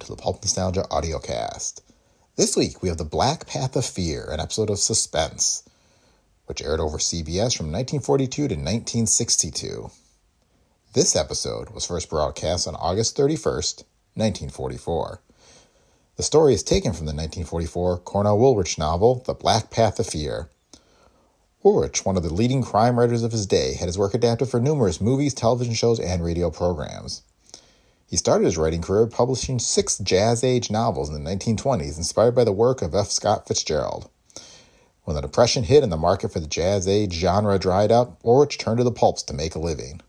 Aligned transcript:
to 0.00 0.06
the 0.06 0.16
Pulp 0.16 0.42
Nostalgia 0.42 0.86
audiocast. 0.90 1.82
This 2.36 2.56
week 2.56 2.82
we 2.82 2.88
have 2.88 2.96
The 2.96 3.04
Black 3.04 3.46
Path 3.46 3.76
of 3.76 3.84
Fear, 3.84 4.28
an 4.30 4.40
episode 4.40 4.70
of 4.70 4.78
Suspense, 4.78 5.62
which 6.46 6.62
aired 6.62 6.80
over 6.80 6.96
CBS 6.96 7.54
from 7.54 7.70
1942 7.70 8.30
to 8.30 8.54
1962. 8.54 9.90
This 10.94 11.14
episode 11.14 11.70
was 11.70 11.86
first 11.86 12.08
broadcast 12.08 12.66
on 12.66 12.74
August 12.76 13.16
31st, 13.16 13.84
1944. 14.14 15.20
The 16.16 16.22
story 16.22 16.54
is 16.54 16.62
taken 16.62 16.92
from 16.92 17.06
the 17.06 17.12
1944 17.12 17.98
Cornell 17.98 18.38
Woolrich 18.38 18.78
novel, 18.78 19.22
The 19.26 19.34
Black 19.34 19.70
Path 19.70 19.98
of 19.98 20.06
Fear. 20.06 20.48
Woolrich, 21.62 22.06
one 22.06 22.16
of 22.16 22.22
the 22.22 22.32
leading 22.32 22.62
crime 22.62 22.98
writers 22.98 23.22
of 23.22 23.32
his 23.32 23.46
day, 23.46 23.74
had 23.74 23.86
his 23.86 23.98
work 23.98 24.14
adapted 24.14 24.48
for 24.48 24.60
numerous 24.60 24.98
movies, 24.98 25.34
television 25.34 25.74
shows, 25.74 26.00
and 26.00 26.24
radio 26.24 26.50
programs. 26.50 27.22
He 28.10 28.16
started 28.16 28.44
his 28.44 28.58
writing 28.58 28.82
career 28.82 29.06
publishing 29.06 29.60
six 29.60 29.96
Jazz 29.98 30.42
Age 30.42 30.68
novels 30.68 31.08
in 31.08 31.14
the 31.14 31.30
1920s, 31.30 31.96
inspired 31.96 32.34
by 32.34 32.42
the 32.42 32.50
work 32.50 32.82
of 32.82 32.92
F. 32.92 33.08
Scott 33.08 33.46
Fitzgerald. 33.46 34.10
When 35.04 35.14
the 35.14 35.22
Depression 35.22 35.62
hit 35.62 35.84
and 35.84 35.92
the 35.92 35.96
market 35.96 36.32
for 36.32 36.40
the 36.40 36.48
Jazz 36.48 36.88
Age 36.88 37.12
genre 37.12 37.56
dried 37.56 37.92
up, 37.92 38.20
Woolrich 38.24 38.58
turned 38.58 38.78
to 38.78 38.84
the 38.84 38.90
pulps 38.90 39.22
to 39.22 39.32
make 39.32 39.54
a 39.54 39.60
living. 39.60 40.00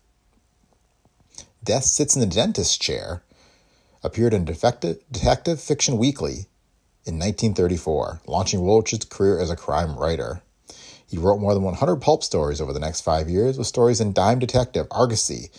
Death 1.62 1.84
Sits 1.84 2.16
in 2.16 2.20
the 2.20 2.26
Dentist's 2.26 2.76
Chair 2.76 3.22
appeared 4.02 4.34
in 4.34 4.44
Detective 4.44 5.60
Fiction 5.60 5.96
Weekly 5.96 6.46
in 7.04 7.20
1934, 7.20 8.22
launching 8.26 8.62
Woolrich's 8.62 9.04
career 9.04 9.38
as 9.38 9.48
a 9.48 9.54
crime 9.54 9.96
writer. 9.96 10.42
He 11.06 11.18
wrote 11.18 11.38
more 11.38 11.54
than 11.54 11.62
100 11.62 11.96
pulp 11.96 12.24
stories 12.24 12.60
over 12.60 12.72
the 12.72 12.80
next 12.80 13.02
five 13.02 13.30
years, 13.30 13.58
with 13.58 13.68
stories 13.68 14.00
in 14.00 14.12
Dime 14.12 14.40
Detective, 14.40 14.88
Argosy, 14.90 15.50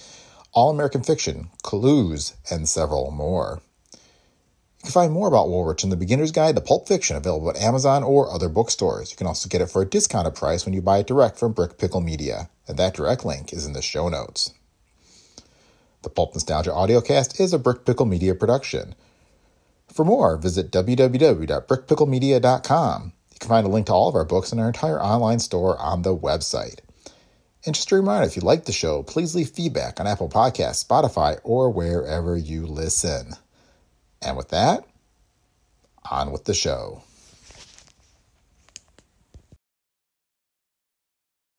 all 0.54 0.70
American 0.70 1.04
Fiction, 1.04 1.50
Clues, 1.64 2.36
and 2.50 2.70
several 2.70 3.12
more. 3.12 3.62
You 3.92 4.84
can 4.84 4.92
find 4.92 5.14
more 5.14 5.28
about 5.28 5.48
Woolrich 5.48 5.84
in 5.84 5.90
the 5.90 5.98
Beginner's 5.98 6.32
Guide 6.32 6.56
to 6.56 6.62
Pulp 6.62 6.88
Fiction 6.88 7.16
available 7.16 7.50
at 7.50 7.58
Amazon 7.58 8.04
or 8.04 8.32
other 8.32 8.50
bookstores. 8.50 9.12
You 9.12 9.18
can 9.18 9.28
also 9.28 9.50
get 9.50 9.62
it 9.62 9.72
for 9.72 9.82
a 9.82 9.90
discounted 9.90 10.36
price 10.36 10.66
when 10.66 10.74
you 10.74 10.82
buy 10.82 11.00
it 11.00 11.08
direct 11.08 11.40
from 11.40 11.54
Brick 11.54 11.78
Pickle 11.78 12.02
Media, 12.02 12.50
and 12.68 12.78
that 12.78 12.94
direct 12.94 13.26
link 13.26 13.52
is 13.52 13.66
in 13.66 13.74
the 13.74 13.82
show 13.82 14.10
notes. 14.10 14.52
The 16.04 16.10
Pulp 16.10 16.34
Nostalgia 16.34 16.72
Audiocast 16.72 17.40
is 17.40 17.54
a 17.54 17.60
Brick 17.60 17.86
Pickle 17.86 18.06
Media 18.06 18.36
production. 18.36 18.94
For 19.92 20.04
more, 20.04 20.36
visit 20.38 20.72
www.brickpicklemedia.com. 20.72 23.14
You 23.32 23.38
can 23.40 23.50
find 23.50 23.66
a 23.66 23.70
link 23.70 23.88
to 23.88 23.94
all 23.94 24.10
of 24.10 24.16
our 24.16 24.26
books 24.26 24.52
and 24.52 24.60
our 24.60 24.68
entire 24.68 25.02
online 25.02 25.40
store 25.40 25.80
on 25.80 26.02
the 26.02 26.14
website. 26.16 26.80
And 27.66 27.74
just 27.74 27.92
a 27.92 27.96
reminder 27.96 28.28
if 28.28 28.36
you 28.36 28.42
like 28.42 28.66
the 28.66 28.74
show, 28.74 29.04
please 29.04 29.36
leave 29.36 29.50
feedback 29.50 30.00
on 30.00 30.08
Apple 30.08 30.28
Podcasts, 30.30 30.86
Spotify, 30.86 31.40
or 31.44 31.70
wherever 31.70 32.36
you 32.36 32.66
listen. 32.66 33.34
And 34.22 34.36
with 34.36 34.50
that, 34.50 34.86
on 36.10 36.32
with 36.32 36.44
the 36.44 36.54
show. 36.54 37.04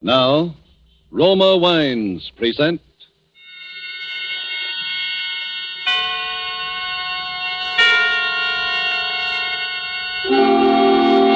Now, 0.02 0.55
Roma 1.11 1.56
Wines 1.56 2.30
present. 2.36 2.83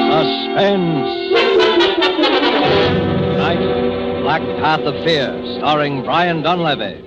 Suspense. 0.09 1.09
Tonight, 3.39 3.78
Black 4.29 4.61
Path 4.61 4.81
of 4.81 4.93
Fear, 5.03 5.57
starring 5.57 6.03
Brian 6.03 6.43
Donlevy. 6.43 7.01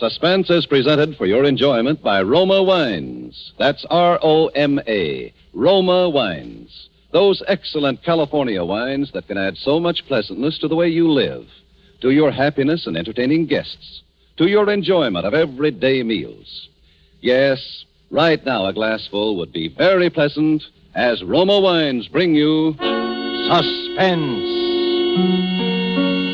Suspense 0.00 0.50
is 0.50 0.66
presented 0.66 1.16
for 1.16 1.24
your 1.24 1.44
enjoyment 1.44 2.02
by 2.02 2.20
Roma 2.20 2.64
Wines. 2.64 3.52
That's 3.60 3.86
R 3.90 4.18
O 4.20 4.48
M 4.48 4.80
A. 4.88 5.32
Roma 5.52 6.10
Wines. 6.10 6.88
Those 7.12 7.44
excellent 7.46 8.02
California 8.02 8.64
wines 8.64 9.12
that 9.12 9.28
can 9.28 9.38
add 9.38 9.56
so 9.56 9.78
much 9.78 10.04
pleasantness 10.08 10.58
to 10.58 10.66
the 10.66 10.74
way 10.74 10.88
you 10.88 11.08
live, 11.08 11.46
to 12.00 12.10
your 12.10 12.32
happiness 12.32 12.88
in 12.88 12.96
entertaining 12.96 13.46
guests, 13.46 14.02
to 14.38 14.48
your 14.48 14.68
enjoyment 14.68 15.24
of 15.24 15.32
everyday 15.32 16.02
meals. 16.02 16.68
Yes, 17.20 17.84
right 18.10 18.44
now 18.44 18.66
a 18.66 18.72
glassful 18.72 19.36
would 19.36 19.52
be 19.52 19.68
very 19.68 20.10
pleasant 20.10 20.64
as 20.94 21.22
Roma 21.22 21.60
Wines 21.60 22.08
bring 22.08 22.34
you 22.34 22.74
Suspense. 23.46 24.46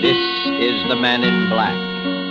This 0.03 0.17
is 0.61 0.89
the 0.89 0.97
man 0.97 1.22
in 1.22 1.49
black, 1.50 1.77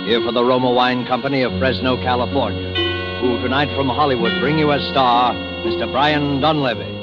here 0.06 0.20
for 0.24 0.32
the 0.32 0.44
Roma 0.44 0.72
Wine 0.72 1.06
Company 1.06 1.42
of 1.42 1.56
Fresno, 1.58 1.96
California, 1.96 2.74
who 3.20 3.40
tonight 3.42 3.74
from 3.76 3.88
Hollywood 3.88 4.32
bring 4.40 4.58
you 4.58 4.72
as 4.72 4.82
star 4.90 5.34
Mr. 5.34 5.90
Brian 5.90 6.40
Donlevy. 6.40 6.94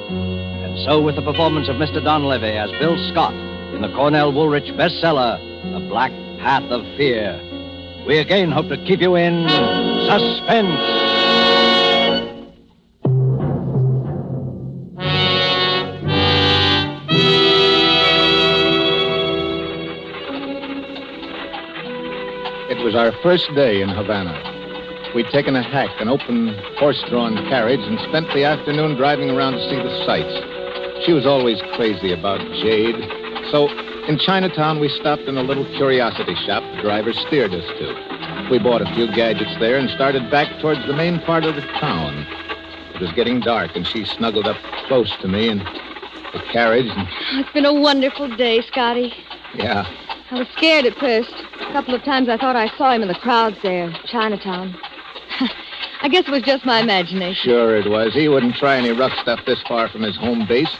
And 0.63 0.77
so, 0.85 1.01
with 1.01 1.15
the 1.15 1.21
performance 1.21 1.69
of 1.69 1.77
Mr. 1.77 2.01
Donlevy 2.03 2.55
as 2.55 2.71
Bill 2.79 2.97
Scott 3.11 3.33
in 3.73 3.81
the 3.81 3.91
Cornell 3.95 4.33
Woolrich 4.33 4.75
bestseller, 4.75 5.39
The 5.71 5.87
Black 5.87 6.11
Path 6.39 6.69
of 6.69 6.83
Fear, 6.97 7.39
we 8.05 8.17
again 8.17 8.51
hope 8.51 8.67
to 8.67 8.77
keep 8.85 8.99
you 8.99 9.15
in 9.15 9.47
suspense. 10.07 11.22
Our 23.03 23.11
first 23.21 23.53
day 23.53 23.81
in 23.81 23.89
Havana. 23.89 24.31
We'd 25.13 25.27
taken 25.27 25.57
a 25.57 25.61
hack, 25.61 25.89
an 25.99 26.07
open 26.07 26.55
horse 26.79 27.03
drawn 27.09 27.35
carriage, 27.49 27.81
and 27.81 27.99
spent 27.99 28.27
the 28.33 28.45
afternoon 28.45 28.95
driving 28.95 29.29
around 29.29 29.53
to 29.53 29.69
see 29.69 29.75
the 29.75 30.05
sights. 30.05 31.05
She 31.05 31.11
was 31.11 31.25
always 31.25 31.59
crazy 31.75 32.13
about 32.13 32.39
jade. 32.63 32.95
So 33.51 33.67
in 34.07 34.17
Chinatown, 34.17 34.79
we 34.79 34.87
stopped 34.87 35.23
in 35.23 35.35
a 35.37 35.43
little 35.43 35.65
curiosity 35.75 36.33
shop 36.45 36.63
the 36.77 36.81
driver 36.81 37.11
steered 37.11 37.53
us 37.53 37.65
to. 37.77 38.47
We 38.49 38.57
bought 38.57 38.81
a 38.81 38.93
few 38.95 39.07
gadgets 39.13 39.53
there 39.59 39.77
and 39.77 39.89
started 39.89 40.31
back 40.31 40.47
towards 40.61 40.79
the 40.87 40.93
main 40.93 41.19
part 41.19 41.43
of 41.43 41.55
the 41.55 41.61
town. 41.83 42.25
It 42.95 43.01
was 43.01 43.11
getting 43.11 43.41
dark, 43.41 43.75
and 43.75 43.85
she 43.85 44.05
snuggled 44.05 44.47
up 44.47 44.55
close 44.87 45.11
to 45.17 45.27
me 45.27 45.49
in 45.49 45.57
the 45.59 46.41
carriage. 46.53 46.87
And, 46.87 47.05
oh, 47.09 47.39
It's 47.41 47.51
been 47.51 47.65
a 47.65 47.73
wonderful 47.73 48.33
day, 48.37 48.61
Scotty. 48.61 49.11
yeah, 49.55 49.83
I 50.33 50.39
was 50.39 50.47
scared 50.57 50.85
at 50.85 50.97
first. 50.97 51.31
A 51.61 51.71
couple 51.73 51.93
of 51.93 52.01
times 52.01 52.27
I 52.27 52.37
thought 52.37 52.55
I 52.55 52.67
saw 52.75 52.91
him 52.91 53.03
in 53.03 53.07
the 53.07 53.13
crowds 53.13 53.55
there, 53.61 53.93
Chinatown. 54.05 54.75
I 56.01 56.09
guess 56.09 56.27
it 56.27 56.31
was 56.31 56.41
just 56.41 56.65
my 56.65 56.79
imagination. 56.79 57.51
Sure 57.51 57.77
it 57.77 57.87
was. 57.87 58.15
He 58.15 58.27
wouldn't 58.27 58.55
try 58.55 58.77
any 58.77 58.89
rough 58.89 59.13
stuff 59.21 59.41
this 59.45 59.61
far 59.67 59.89
from 59.89 60.01
his 60.01 60.17
home 60.17 60.47
base. 60.47 60.75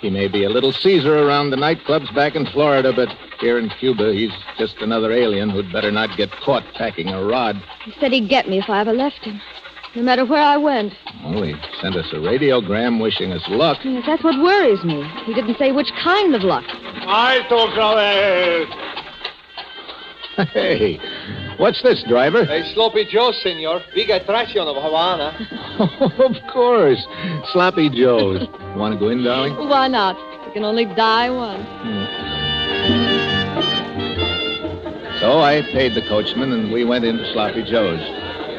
He 0.00 0.08
may 0.08 0.28
be 0.28 0.44
a 0.44 0.50
little 0.50 0.70
Caesar 0.70 1.18
around 1.18 1.50
the 1.50 1.56
nightclubs 1.56 2.14
back 2.14 2.36
in 2.36 2.46
Florida, 2.46 2.92
but 2.94 3.08
here 3.40 3.58
in 3.58 3.70
Cuba, 3.70 4.12
he's 4.12 4.30
just 4.56 4.76
another 4.78 5.10
alien 5.10 5.50
who'd 5.50 5.72
better 5.72 5.90
not 5.90 6.16
get 6.16 6.30
caught 6.30 6.62
packing 6.74 7.08
a 7.08 7.24
rod. 7.24 7.60
He 7.84 7.92
said 7.98 8.12
he'd 8.12 8.28
get 8.28 8.48
me 8.48 8.60
if 8.60 8.70
I 8.70 8.82
ever 8.82 8.92
left 8.92 9.24
him, 9.24 9.40
no 9.96 10.02
matter 10.02 10.24
where 10.24 10.40
I 10.40 10.58
went. 10.58 10.92
Oh, 11.24 11.42
he 11.42 11.56
sent 11.80 11.96
us 11.96 12.06
a 12.12 12.16
radiogram 12.16 13.02
wishing 13.02 13.32
us 13.32 13.42
luck. 13.48 13.78
Yes, 13.82 14.04
that's 14.06 14.22
what 14.22 14.40
worries 14.40 14.84
me. 14.84 15.04
He 15.24 15.34
didn't 15.34 15.58
say 15.58 15.72
which 15.72 15.90
kind 16.04 16.36
of 16.36 16.42
luck. 16.42 16.64
Hey, 20.52 20.98
what's 21.56 21.82
this, 21.82 22.04
driver? 22.08 22.44
Hey, 22.44 22.70
Sloppy 22.74 23.06
Joe, 23.10 23.32
senor. 23.42 23.80
We 23.94 24.06
got 24.06 24.26
traction 24.26 24.62
of 24.68 24.76
Havana. 24.76 25.32
of 26.18 26.52
course. 26.52 27.02
Sloppy 27.52 27.88
Joe's. 27.88 28.46
Want 28.76 28.94
to 28.94 29.00
go 29.00 29.08
in, 29.08 29.24
darling? 29.24 29.56
Why 29.56 29.88
not? 29.88 30.16
We 30.46 30.52
can 30.52 30.64
only 30.64 30.84
die 30.84 31.30
once. 31.30 31.64
Hmm. 31.64 32.26
So 35.20 35.40
I 35.40 35.62
paid 35.72 35.94
the 35.94 36.02
coachman 36.08 36.52
and 36.52 36.70
we 36.70 36.84
went 36.84 37.04
into 37.04 37.24
Sloppy 37.32 37.62
Joe's. 37.62 38.00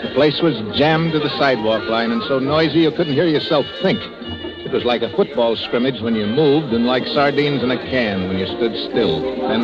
The 0.01 0.11
place 0.15 0.41
was 0.41 0.55
jammed 0.75 1.11
to 1.11 1.19
the 1.19 1.29
sidewalk 1.37 1.83
line 1.89 2.11
and 2.11 2.23
so 2.23 2.39
noisy 2.39 2.79
you 2.79 2.91
couldn't 2.91 3.13
hear 3.13 3.27
yourself 3.27 3.65
think. 3.81 3.99
It 4.67 4.73
was 4.73 4.83
like 4.83 5.01
a 5.01 5.15
football 5.15 5.55
scrimmage 5.55 6.01
when 6.01 6.13
you 6.13 6.25
moved 6.25 6.73
and 6.73 6.85
like 6.85 7.05
sardines 7.05 7.63
in 7.63 7.71
a 7.71 7.77
can 7.77 8.27
when 8.27 8.37
you 8.37 8.45
stood 8.47 8.75
still. 8.91 9.21
Then 9.47 9.63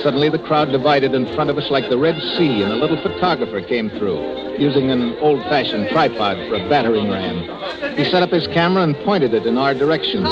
suddenly 0.00 0.28
the 0.28 0.38
crowd 0.38 0.70
divided 0.70 1.12
in 1.12 1.26
front 1.34 1.50
of 1.50 1.58
us 1.58 1.72
like 1.72 1.90
the 1.90 1.98
Red 1.98 2.14
Sea 2.38 2.62
and 2.62 2.70
a 2.70 2.76
little 2.76 2.96
photographer 3.02 3.60
came 3.60 3.90
through 3.90 4.56
using 4.56 4.92
an 4.92 5.18
old-fashioned 5.18 5.88
tripod 5.88 6.36
for 6.48 6.54
a 6.54 6.68
battering 6.68 7.10
ram. 7.10 7.96
He 7.96 8.04
set 8.04 8.22
up 8.22 8.30
his 8.30 8.46
camera 8.46 8.84
and 8.84 8.94
pointed 8.98 9.34
it 9.34 9.44
in 9.44 9.58
our 9.58 9.74
direction. 9.74 10.22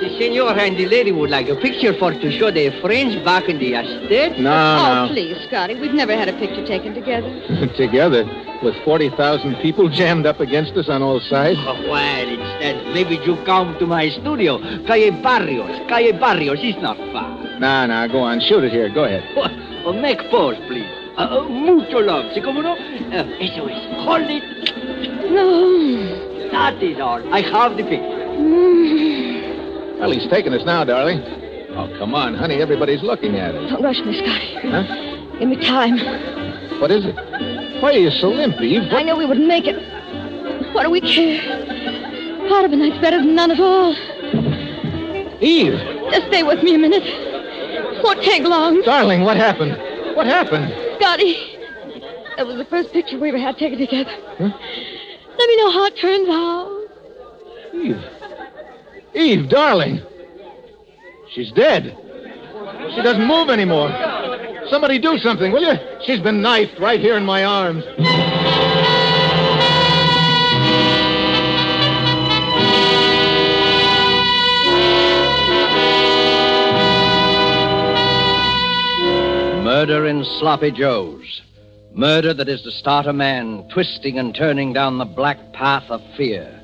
The 0.00 0.08
senor 0.18 0.58
and 0.58 0.78
the 0.78 0.86
lady 0.86 1.12
would 1.12 1.28
like 1.28 1.50
a 1.50 1.56
picture 1.56 1.92
for 1.98 2.10
to 2.12 2.30
show 2.38 2.50
their 2.50 2.72
friends 2.80 3.16
back 3.22 3.50
in 3.50 3.58
the 3.58 3.74
estate. 3.74 4.40
No, 4.40 4.50
oh, 4.50 5.06
No, 5.06 5.12
please, 5.12 5.36
Scotty. 5.46 5.74
We've 5.74 5.92
never 5.92 6.16
had 6.16 6.26
a 6.26 6.32
picture 6.32 6.64
taken 6.66 6.94
together. 6.94 7.28
Together, 7.76 8.24
with 8.62 8.74
40,000 8.82 9.56
people 9.56 9.90
jammed 9.90 10.24
up 10.24 10.40
against 10.40 10.72
us 10.72 10.88
on 10.88 11.02
all 11.02 11.20
sides. 11.20 11.58
Oh, 11.60 11.76
well, 11.86 12.28
instead, 12.28 12.94
maybe 12.94 13.16
you 13.26 13.36
come 13.44 13.78
to 13.78 13.86
my 13.86 14.08
studio. 14.08 14.56
Calle 14.86 15.12
Barrios. 15.22 15.86
Calle 15.86 16.18
Barrios 16.18 16.60
is 16.60 16.80
not 16.80 16.96
far. 17.12 17.36
No, 17.58 17.84
no, 17.84 18.08
go 18.08 18.20
on. 18.20 18.40
Shoot 18.40 18.64
it 18.64 18.72
here. 18.72 18.88
Go 18.88 19.04
ahead. 19.04 19.22
Oh, 19.84 19.92
make 19.92 20.18
pose, 20.30 20.56
please. 20.66 20.88
Uh, 21.18 21.42
mucho 21.48 22.00
love. 22.00 22.32
¿Sí 22.32 22.40
cómo 22.40 22.62
no? 22.62 22.72
Uh, 22.72 23.28
eso 23.38 23.68
es. 23.68 23.76
Hold 24.06 24.30
it. 24.30 24.44
No. 25.30 26.50
That 26.52 26.82
is 26.82 26.98
all. 26.98 27.22
I 27.34 27.42
have 27.42 27.76
the 27.76 27.82
picture. 27.82 28.26
Mm. 28.40 29.19
Well, 30.00 30.10
he's 30.12 30.28
taking 30.30 30.54
us 30.54 30.64
now, 30.64 30.82
darling. 30.82 31.20
Oh, 31.76 31.94
come 31.98 32.14
on, 32.14 32.34
honey. 32.34 32.62
Everybody's 32.62 33.02
looking 33.02 33.36
at 33.36 33.54
us. 33.54 33.70
Don't 33.70 33.82
rush 33.82 34.00
me, 34.00 34.16
Scotty. 34.18 34.68
Huh? 34.68 35.38
Give 35.38 35.48
me 35.48 35.56
time. 35.56 35.98
What 36.80 36.90
is 36.90 37.04
it? 37.04 37.14
Why 37.82 37.90
are 37.90 37.98
you 37.98 38.10
so 38.10 38.28
limp, 38.28 38.58
Eve? 38.60 38.90
I 38.92 39.02
knew 39.02 39.14
we 39.14 39.26
wouldn't 39.26 39.46
make 39.46 39.66
it. 39.66 39.76
What 40.74 40.84
do 40.84 40.90
we 40.90 41.02
care? 41.02 42.48
Part 42.48 42.64
of 42.64 42.72
a 42.72 42.76
night's 42.76 42.98
better 43.00 43.18
than 43.18 43.34
none 43.34 43.50
at 43.50 43.60
all. 43.60 43.92
Eve! 45.40 45.78
Just 46.10 46.26
stay 46.28 46.42
with 46.42 46.62
me 46.62 46.74
a 46.74 46.78
minute. 46.78 48.02
Won't 48.02 48.22
take 48.22 48.42
long. 48.42 48.80
Darling, 48.82 49.22
what 49.22 49.36
happened? 49.36 49.76
What 50.16 50.26
happened? 50.26 50.72
Scotty, 50.96 51.58
that 52.36 52.46
was 52.46 52.56
the 52.56 52.64
first 52.64 52.92
picture 52.92 53.18
we 53.18 53.28
ever 53.28 53.38
had 53.38 53.58
taken 53.58 53.78
together. 53.78 54.10
Huh? 54.38 54.48
Let 54.48 55.48
me 55.48 55.56
know 55.56 55.70
how 55.70 55.84
it 55.84 55.96
turns 55.98 56.28
out. 56.28 56.88
Eve. 57.74 58.19
Eve, 59.14 59.48
darling. 59.48 60.00
She's 61.32 61.52
dead. 61.52 61.96
She 62.94 63.02
doesn't 63.02 63.26
move 63.26 63.50
anymore. 63.50 63.90
Somebody 64.68 64.98
do 64.98 65.18
something, 65.18 65.52
will 65.52 65.62
you? 65.62 65.78
She's 66.04 66.20
been 66.20 66.42
knifed 66.42 66.78
right 66.78 67.00
here 67.00 67.16
in 67.16 67.24
my 67.24 67.44
arms. 67.44 67.84
Murder 79.64 80.06
in 80.06 80.24
Sloppy 80.38 80.70
Joe's. 80.70 81.42
Murder 81.92 82.34
that 82.34 82.48
is 82.48 82.62
to 82.62 82.70
start 82.70 83.06
a 83.06 83.12
man 83.12 83.68
twisting 83.72 84.18
and 84.18 84.34
turning 84.34 84.72
down 84.72 84.98
the 84.98 85.04
black 85.04 85.52
path 85.52 85.84
of 85.90 86.00
fear. 86.16 86.59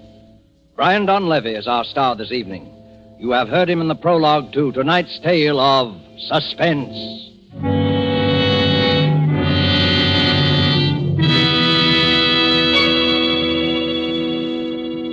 Brian 0.77 1.07
Donlevy 1.07 1.57
is 1.57 1.67
our 1.67 1.85
star 1.85 2.15
this 2.15 2.31
evening. 2.31 2.71
You 3.19 3.31
have 3.31 3.49
heard 3.49 3.71
him 3.71 3.81
in 3.81 3.89
the 3.89 3.95
prologue 3.95 4.53
to 4.53 4.73
tonight's 4.73 5.19
tale 5.21 5.59
of 5.59 5.99
suspense. 6.19 6.95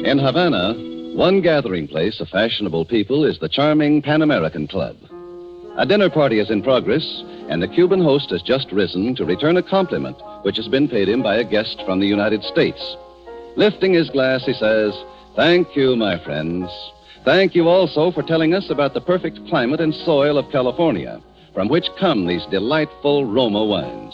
In 0.05 0.19
Havana, 0.19 0.73
one 1.15 1.39
gathering 1.39 1.87
place 1.87 2.19
of 2.19 2.27
fashionable 2.27 2.83
people 2.83 3.23
is 3.23 3.39
the 3.39 3.47
charming 3.47 4.01
Pan 4.01 4.21
American 4.21 4.67
Club. 4.67 4.97
A 5.77 5.85
dinner 5.85 6.09
party 6.09 6.39
is 6.39 6.51
in 6.51 6.61
progress, 6.61 7.23
and 7.47 7.63
the 7.63 7.69
Cuban 7.69 8.01
host 8.01 8.31
has 8.31 8.41
just 8.41 8.69
risen 8.73 9.15
to 9.15 9.23
return 9.23 9.55
a 9.55 9.63
compliment 9.63 10.17
which 10.41 10.57
has 10.57 10.67
been 10.67 10.89
paid 10.89 11.07
him 11.07 11.23
by 11.23 11.37
a 11.37 11.43
guest 11.45 11.81
from 11.85 12.01
the 12.01 12.07
United 12.07 12.43
States. 12.43 12.97
Lifting 13.55 13.93
his 13.93 14.09
glass, 14.09 14.43
he 14.45 14.53
says, 14.53 14.93
Thank 15.35 15.75
you, 15.75 15.95
my 15.95 16.23
friends. 16.23 16.69
Thank 17.25 17.55
you 17.55 17.67
also 17.67 18.11
for 18.11 18.21
telling 18.21 18.53
us 18.53 18.69
about 18.69 18.93
the 18.93 19.01
perfect 19.01 19.39
climate 19.47 19.79
and 19.79 19.91
soil 19.91 20.37
of 20.37 20.51
California, 20.51 21.19
from 21.55 21.69
which 21.69 21.87
come 21.99 22.27
these 22.27 22.45
delightful 22.51 23.25
Roma 23.25 23.65
wines. 23.65 24.13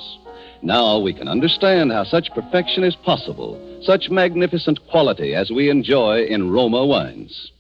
Now 0.62 0.98
we 0.98 1.14
can 1.14 1.28
understand 1.28 1.92
how 1.92 2.06
such 2.06 2.32
perfection 2.34 2.86
is 2.86 2.96
possible, 2.96 3.60
such 3.84 4.10
magnificent 4.10 4.80
quality 4.90 5.36
as 5.36 5.52
we 5.52 5.70
enjoy 5.70 6.24
in 6.24 6.52
Roma 6.52 6.86
wines. 6.86 7.52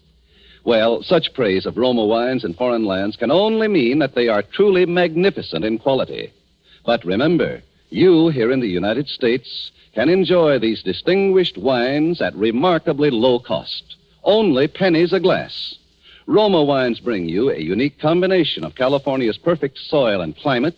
Well, 0.63 1.03
such 1.03 1.33
praise 1.33 1.65
of 1.65 1.75
Roma 1.75 2.05
wines 2.05 2.45
in 2.45 2.53
foreign 2.53 2.85
lands 2.85 3.17
can 3.17 3.29
only 3.29 3.67
mean 3.67 3.99
that 3.99 4.15
they 4.15 4.29
are 4.29 4.41
truly 4.41 4.85
magnificent 4.85 5.65
in 5.65 5.79
quality. 5.79 6.31
But 6.85 7.03
remember, 7.03 7.61
you 7.89 8.29
here 8.29 8.53
in 8.53 8.61
the 8.61 8.67
United 8.67 9.09
States 9.09 9.71
can 9.93 10.09
enjoy 10.09 10.59
these 10.59 10.83
distinguished 10.83 11.57
wines 11.57 12.21
at 12.21 12.35
remarkably 12.35 13.09
low 13.09 13.39
cost, 13.39 13.95
only 14.23 14.67
pennies 14.67 15.13
a 15.13 15.19
glass. 15.19 15.75
Roma 16.27 16.63
wines 16.63 16.99
bring 16.99 17.27
you 17.27 17.49
a 17.49 17.59
unique 17.59 17.99
combination 17.99 18.63
of 18.63 18.75
California's 18.75 19.37
perfect 19.37 19.77
soil 19.79 20.21
and 20.21 20.37
climate, 20.37 20.77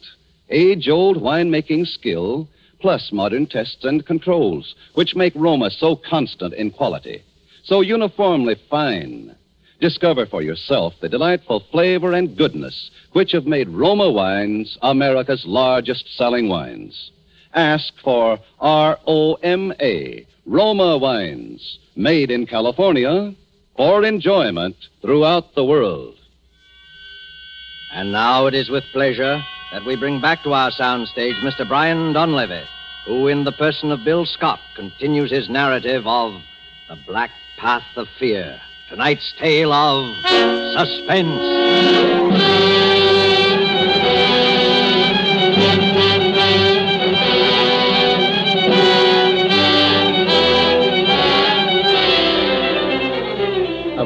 age 0.50 0.88
old 0.88 1.18
winemaking 1.18 1.86
skill, 1.88 2.48
plus 2.80 3.12
modern 3.12 3.46
tests 3.46 3.84
and 3.84 4.06
controls, 4.06 4.76
which 4.94 5.16
make 5.16 5.34
Roma 5.36 5.70
so 5.70 5.96
constant 5.96 6.54
in 6.54 6.72
quality, 6.72 7.22
so 7.64 7.82
uniformly 7.82 8.56
fine. 8.70 9.36
Discover 9.80 10.28
for 10.28 10.42
yourself 10.42 10.94
the 11.02 11.10
delightful 11.10 11.64
flavor 11.72 12.14
and 12.14 12.38
goodness 12.38 12.92
which 13.14 13.32
have 13.32 13.46
made 13.46 13.68
Roma 13.68 14.10
wines 14.12 14.78
America's 14.82 15.46
largest 15.46 16.16
selling 16.16 16.48
wines. 16.48 17.12
Ask 17.54 17.94
for 18.04 18.40
R 18.60 18.98
O 19.06 19.34
M 19.36 19.74
A, 19.82 20.26
Roma 20.46 20.98
wines, 20.98 21.80
made 21.96 22.32
in 22.32 22.46
California 22.46 23.36
for 23.76 24.04
enjoyment 24.04 24.76
throughout 25.02 25.54
the 25.56 25.66
world. 25.66 26.16
And 27.94 28.12
now 28.12 28.46
it 28.46 28.54
is 28.54 28.70
with 28.70 28.86
pleasure 28.94 29.44
that 29.74 29.86
we 29.86 29.98
bring 29.98 30.22
back 30.22 30.44
to 30.44 30.54
our 30.54 30.72
soundstage 30.72 31.40
Mr. 31.42 31.68
Brian 31.68 32.14
Donlevy, 32.14 32.64
who, 33.06 33.28
in 33.28 33.44
the 33.44 33.52
person 33.52 33.92
of 33.92 34.06
Bill 34.06 34.26
Scott, 34.26 34.60
continues 34.76 35.32
his 35.32 35.50
narrative 35.50 36.08
of 36.08 36.34
The 36.88 36.98
Black 37.06 37.32
Path 37.58 37.84
of 37.98 38.08
Fear. 38.18 38.60
Tonight's 38.90 39.34
tale 39.38 39.74
of 39.74 40.16
suspense. 40.74 42.71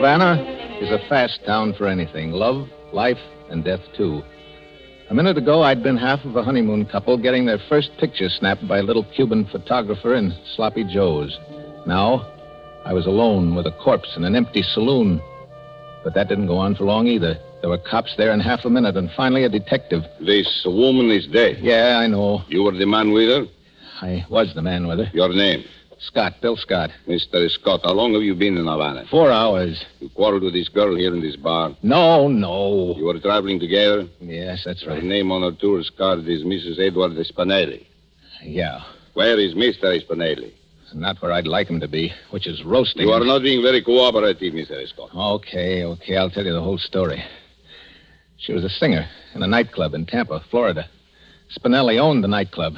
Havana 0.05 0.35
is 0.81 0.91
a 0.91 0.99
fast 1.09 1.39
town 1.47 1.73
for 1.73 1.87
anything 1.87 2.29
love, 2.29 2.69
life, 2.93 3.17
and 3.49 3.63
death, 3.63 3.79
too. 3.97 4.21
A 5.09 5.15
minute 5.15 5.35
ago, 5.35 5.63
I'd 5.63 5.81
been 5.81 5.97
half 5.97 6.23
of 6.25 6.35
a 6.35 6.43
honeymoon 6.43 6.85
couple 6.85 7.17
getting 7.17 7.47
their 7.47 7.57
first 7.67 7.89
picture 7.97 8.29
snapped 8.29 8.67
by 8.67 8.77
a 8.77 8.83
little 8.83 9.03
Cuban 9.15 9.45
photographer 9.45 10.13
in 10.13 10.31
Sloppy 10.55 10.83
Joe's. 10.83 11.35
Now, 11.87 12.21
I 12.85 12.93
was 12.93 13.07
alone 13.07 13.55
with 13.55 13.65
a 13.65 13.71
corpse 13.83 14.15
in 14.15 14.23
an 14.25 14.35
empty 14.35 14.61
saloon. 14.61 15.19
But 16.03 16.13
that 16.13 16.29
didn't 16.29 16.45
go 16.45 16.57
on 16.57 16.75
for 16.75 16.83
long 16.83 17.07
either. 17.07 17.39
There 17.61 17.71
were 17.71 17.79
cops 17.79 18.13
there 18.15 18.31
in 18.31 18.39
half 18.39 18.63
a 18.63 18.69
minute, 18.69 18.97
and 18.97 19.09
finally 19.17 19.43
a 19.43 19.49
detective. 19.49 20.03
This 20.19 20.67
woman 20.67 21.09
is 21.09 21.25
dead. 21.25 21.57
Yeah, 21.61 21.97
I 21.97 22.05
know. 22.05 22.43
You 22.47 22.61
were 22.61 22.73
the 22.73 22.85
man 22.85 23.11
with 23.11 23.27
her? 23.27 23.47
I 24.03 24.23
was 24.29 24.53
the 24.53 24.61
man 24.61 24.85
with 24.85 24.99
her. 24.99 25.09
Your 25.13 25.33
name? 25.33 25.63
Scott, 26.07 26.33
Bill 26.41 26.55
Scott. 26.55 26.91
Mr. 27.07 27.49
Scott, 27.49 27.81
how 27.83 27.93
long 27.93 28.13
have 28.13 28.23
you 28.23 28.35
been 28.35 28.57
in 28.57 28.67
Havana? 28.67 29.05
Four 29.09 29.31
hours. 29.31 29.83
You 29.99 30.09
quarreled 30.09 30.43
with 30.43 30.53
this 30.53 30.69
girl 30.69 30.95
here 30.95 31.13
in 31.13 31.21
this 31.21 31.35
bar. 31.35 31.75
No, 31.83 32.27
no. 32.27 32.95
You 32.97 33.05
were 33.05 33.19
traveling 33.19 33.59
together? 33.59 34.07
Yes, 34.21 34.63
that's 34.65 34.85
right. 34.85 34.97
Her 34.97 35.01
name 35.01 35.31
on 35.31 35.41
her 35.41 35.57
tourist 35.57 35.97
card 35.97 36.19
is 36.27 36.43
Mrs. 36.43 36.79
Edward 36.79 37.13
Espanelli. 37.13 37.85
Yeah. 38.43 38.81
Where 39.13 39.39
is 39.39 39.55
Mr. 39.55 39.85
Espanelli? 39.85 40.53
Not 40.93 41.21
where 41.21 41.31
I'd 41.31 41.47
like 41.47 41.67
him 41.67 41.79
to 41.81 41.87
be, 41.87 42.13
which 42.31 42.47
is 42.47 42.63
roasting. 42.63 43.07
You 43.07 43.11
are 43.11 43.25
not 43.25 43.41
being 43.41 43.61
very 43.61 43.83
cooperative, 43.83 44.53
Mr. 44.53 44.87
Scott. 44.87 45.09
Okay, 45.13 45.83
okay. 45.83 46.15
I'll 46.15 46.29
tell 46.29 46.45
you 46.45 46.53
the 46.53 46.61
whole 46.61 46.77
story. 46.77 47.21
She 48.37 48.53
was 48.53 48.63
a 48.63 48.69
singer 48.69 49.07
in 49.33 49.43
a 49.43 49.47
nightclub 49.47 49.93
in 49.93 50.05
Tampa, 50.05 50.43
Florida. 50.51 50.87
Spinelli 51.57 51.99
owned 51.99 52.23
the 52.23 52.27
nightclub. 52.27 52.75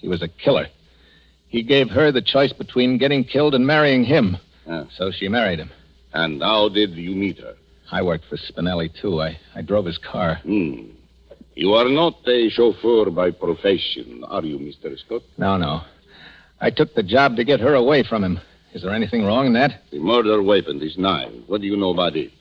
He 0.00 0.08
was 0.08 0.22
a 0.22 0.28
killer. 0.28 0.66
He 1.52 1.62
gave 1.62 1.90
her 1.90 2.10
the 2.10 2.22
choice 2.22 2.54
between 2.54 2.96
getting 2.96 3.24
killed 3.24 3.54
and 3.54 3.66
marrying 3.66 4.04
him. 4.04 4.38
Ah. 4.66 4.86
So 4.96 5.10
she 5.10 5.28
married 5.28 5.58
him. 5.58 5.70
And 6.14 6.42
how 6.42 6.70
did 6.70 6.92
you 6.92 7.14
meet 7.14 7.38
her? 7.40 7.54
I 7.90 8.00
worked 8.00 8.24
for 8.24 8.38
Spinelli, 8.38 8.88
too. 8.98 9.20
I, 9.20 9.38
I 9.54 9.60
drove 9.60 9.84
his 9.84 9.98
car. 9.98 10.36
Hmm. 10.44 10.84
You 11.54 11.74
are 11.74 11.90
not 11.90 12.26
a 12.26 12.48
chauffeur 12.48 13.10
by 13.10 13.32
profession, 13.32 14.24
are 14.28 14.42
you, 14.42 14.58
Mr. 14.58 14.98
Scott? 14.98 15.20
No, 15.36 15.58
no. 15.58 15.82
I 16.58 16.70
took 16.70 16.94
the 16.94 17.02
job 17.02 17.36
to 17.36 17.44
get 17.44 17.60
her 17.60 17.74
away 17.74 18.02
from 18.02 18.24
him. 18.24 18.40
Is 18.72 18.80
there 18.80 18.94
anything 18.94 19.22
wrong 19.22 19.44
in 19.48 19.52
that? 19.52 19.82
The 19.90 19.98
murder 19.98 20.42
weapon, 20.42 20.78
this 20.78 20.96
knife. 20.96 21.32
What 21.48 21.60
do 21.60 21.66
you 21.66 21.76
know 21.76 21.90
about 21.90 22.16
it? 22.16 22.32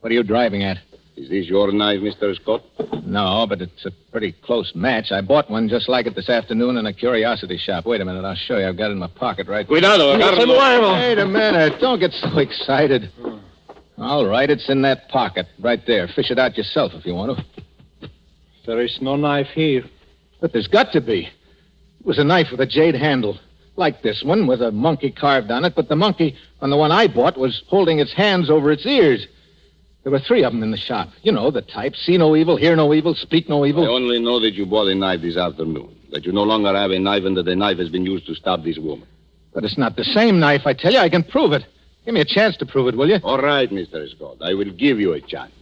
What 0.00 0.12
are 0.12 0.14
you 0.14 0.22
driving 0.22 0.64
at? 0.64 0.76
Is 1.20 1.28
this 1.28 1.46
your 1.48 1.70
knife, 1.70 2.00
Mr. 2.00 2.34
Scott? 2.34 2.62
No, 3.04 3.44
but 3.46 3.60
it's 3.60 3.84
a 3.84 3.90
pretty 4.10 4.32
close 4.32 4.72
match. 4.74 5.12
I 5.12 5.20
bought 5.20 5.50
one 5.50 5.68
just 5.68 5.86
like 5.86 6.06
it 6.06 6.14
this 6.14 6.30
afternoon 6.30 6.78
in 6.78 6.86
a 6.86 6.94
curiosity 6.94 7.58
shop. 7.58 7.84
Wait 7.84 8.00
a 8.00 8.06
minute, 8.06 8.24
I'll 8.24 8.34
show 8.34 8.56
you. 8.56 8.66
I've 8.66 8.78
got 8.78 8.86
it 8.86 8.92
in 8.92 9.00
my 9.00 9.06
pocket 9.06 9.46
right 9.46 9.66
Cuidado, 9.66 10.16
Wait 10.94 11.18
a 11.18 11.26
minute. 11.26 11.78
Don't 11.78 12.00
get 12.00 12.12
so 12.12 12.38
excited. 12.38 13.10
All 13.98 14.24
right, 14.24 14.48
it's 14.48 14.70
in 14.70 14.80
that 14.80 15.10
pocket 15.10 15.46
right 15.58 15.82
there. 15.86 16.08
Fish 16.08 16.30
it 16.30 16.38
out 16.38 16.56
yourself 16.56 16.92
if 16.94 17.04
you 17.04 17.14
want 17.14 17.36
to. 17.36 18.08
There 18.64 18.80
is 18.80 18.96
no 19.02 19.16
knife 19.16 19.48
here. 19.48 19.84
But 20.40 20.54
there's 20.54 20.68
got 20.68 20.90
to 20.92 21.02
be. 21.02 21.26
It 21.26 22.06
was 22.06 22.18
a 22.18 22.24
knife 22.24 22.46
with 22.50 22.60
a 22.60 22.66
jade 22.66 22.94
handle, 22.94 23.38
like 23.76 24.00
this 24.00 24.22
one, 24.24 24.46
with 24.46 24.62
a 24.62 24.70
monkey 24.70 25.10
carved 25.10 25.50
on 25.50 25.66
it, 25.66 25.74
but 25.74 25.90
the 25.90 25.96
monkey 25.96 26.34
on 26.62 26.70
the 26.70 26.78
one 26.78 26.92
I 26.92 27.08
bought 27.08 27.36
was 27.36 27.62
holding 27.68 27.98
its 27.98 28.14
hands 28.14 28.48
over 28.48 28.72
its 28.72 28.86
ears. 28.86 29.26
There 30.02 30.12
were 30.12 30.20
three 30.20 30.44
of 30.44 30.52
them 30.52 30.62
in 30.62 30.70
the 30.70 30.78
shop. 30.78 31.08
You 31.22 31.32
know, 31.32 31.50
the 31.50 31.60
type 31.62 31.94
see 31.94 32.16
no 32.16 32.34
evil, 32.34 32.56
hear 32.56 32.74
no 32.74 32.94
evil, 32.94 33.14
speak 33.14 33.48
no 33.48 33.66
evil. 33.66 33.84
I 33.84 33.88
only 33.88 34.18
know 34.18 34.40
that 34.40 34.54
you 34.54 34.64
bought 34.64 34.88
a 34.88 34.94
knife 34.94 35.20
this 35.20 35.36
afternoon. 35.36 35.94
that 36.10 36.24
you 36.24 36.32
no 36.32 36.42
longer 36.42 36.74
have 36.74 36.90
a 36.90 36.98
knife 36.98 37.24
and 37.24 37.36
that 37.36 37.44
the 37.44 37.54
knife 37.54 37.78
has 37.78 37.88
been 37.88 38.04
used 38.04 38.26
to 38.26 38.34
stab 38.34 38.64
this 38.64 38.78
woman. 38.78 39.06
But 39.54 39.64
it's 39.64 39.78
not 39.78 39.96
the 39.96 40.04
same 40.04 40.40
knife, 40.40 40.62
I 40.64 40.74
tell 40.74 40.92
you. 40.92 40.98
I 40.98 41.08
can 41.08 41.22
prove 41.22 41.52
it. 41.52 41.64
Give 42.04 42.14
me 42.14 42.20
a 42.20 42.24
chance 42.24 42.56
to 42.58 42.66
prove 42.66 42.88
it, 42.88 42.96
will 42.96 43.08
you? 43.08 43.18
All 43.22 43.38
right, 43.38 43.70
Mr. 43.70 44.08
Scott. 44.10 44.38
I 44.40 44.54
will 44.54 44.72
give 44.72 44.98
you 44.98 45.12
a 45.12 45.20
chance. 45.20 45.52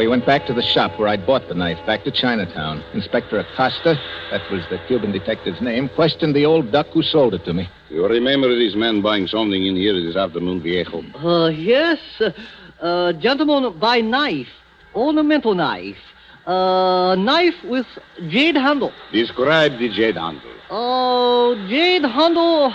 We 0.00 0.08
went 0.08 0.24
back 0.24 0.46
to 0.46 0.54
the 0.54 0.62
shop 0.62 0.98
where 0.98 1.08
I'd 1.08 1.26
bought 1.26 1.46
the 1.48 1.54
knife, 1.54 1.78
back 1.84 2.04
to 2.04 2.10
Chinatown. 2.10 2.82
Inspector 2.94 3.38
Acosta, 3.38 4.00
that 4.30 4.50
was 4.50 4.64
the 4.70 4.78
Cuban 4.86 5.12
detective's 5.12 5.60
name, 5.60 5.90
questioned 5.90 6.34
the 6.34 6.46
old 6.46 6.72
duck 6.72 6.86
who 6.94 7.02
sold 7.02 7.34
it 7.34 7.44
to 7.44 7.52
me. 7.52 7.68
You 7.90 8.08
remember 8.08 8.48
this 8.48 8.74
man 8.74 9.02
buying 9.02 9.26
something 9.26 9.66
in 9.66 9.76
here 9.76 9.92
this 9.92 10.16
afternoon, 10.16 10.62
Viejo? 10.62 11.02
Uh, 11.22 11.48
yes. 11.48 11.98
Uh, 12.80 13.12
gentleman 13.12 13.78
buy 13.78 14.00
knife. 14.00 14.48
Ornamental 14.94 15.54
knife. 15.54 15.98
Uh, 16.46 17.14
knife 17.16 17.62
with 17.64 17.86
jade 18.30 18.56
handle. 18.56 18.94
Describe 19.12 19.78
the 19.78 19.90
jade 19.90 20.16
handle. 20.16 20.50
Oh, 20.70 21.54
jade 21.68 22.04
handle 22.04 22.74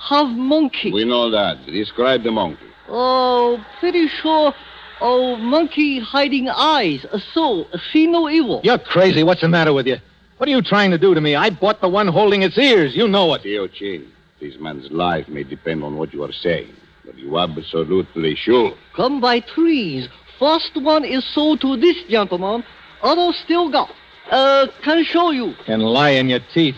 have 0.00 0.26
monkey. 0.26 0.90
We 0.92 1.04
know 1.04 1.30
that. 1.30 1.64
Describe 1.66 2.24
the 2.24 2.32
monkey. 2.32 2.66
Oh, 2.88 3.64
pretty 3.78 4.08
sure. 4.08 4.52
Oh, 5.00 5.36
monkey 5.36 6.00
hiding 6.00 6.48
eyes. 6.48 7.04
So, 7.32 7.66
see 7.92 8.06
no 8.06 8.28
evil. 8.28 8.60
You're 8.64 8.78
crazy. 8.78 9.22
What's 9.22 9.40
the 9.40 9.48
matter 9.48 9.72
with 9.72 9.86
you? 9.86 9.96
What 10.38 10.48
are 10.48 10.52
you 10.52 10.62
trying 10.62 10.90
to 10.90 10.98
do 10.98 11.14
to 11.14 11.20
me? 11.20 11.36
I 11.36 11.50
bought 11.50 11.80
the 11.80 11.88
one 11.88 12.08
holding 12.08 12.42
its 12.42 12.58
ears. 12.58 12.96
You 12.96 13.08
know 13.08 13.34
it. 13.34 13.42
Tio 13.42 13.66
Chin, 13.68 14.10
this 14.40 14.54
man's 14.58 14.90
life 14.90 15.28
may 15.28 15.44
depend 15.44 15.84
on 15.84 15.96
what 15.96 16.12
you 16.12 16.24
are 16.24 16.32
saying, 16.32 16.72
but 17.04 17.16
you 17.16 17.36
are 17.36 17.48
absolutely 17.48 18.34
sure. 18.34 18.74
Come 18.96 19.20
by 19.20 19.40
trees. 19.40 20.08
First 20.38 20.72
one 20.74 21.04
is 21.04 21.24
sold 21.34 21.60
to 21.60 21.76
this 21.76 21.96
gentleman. 22.08 22.64
Other 23.02 23.32
still 23.44 23.70
got. 23.70 23.90
Uh, 24.30 24.66
can 24.82 25.04
show 25.04 25.30
you. 25.30 25.54
Can 25.66 25.80
lie 25.80 26.10
in 26.10 26.28
your 26.28 26.40
teeth. 26.52 26.76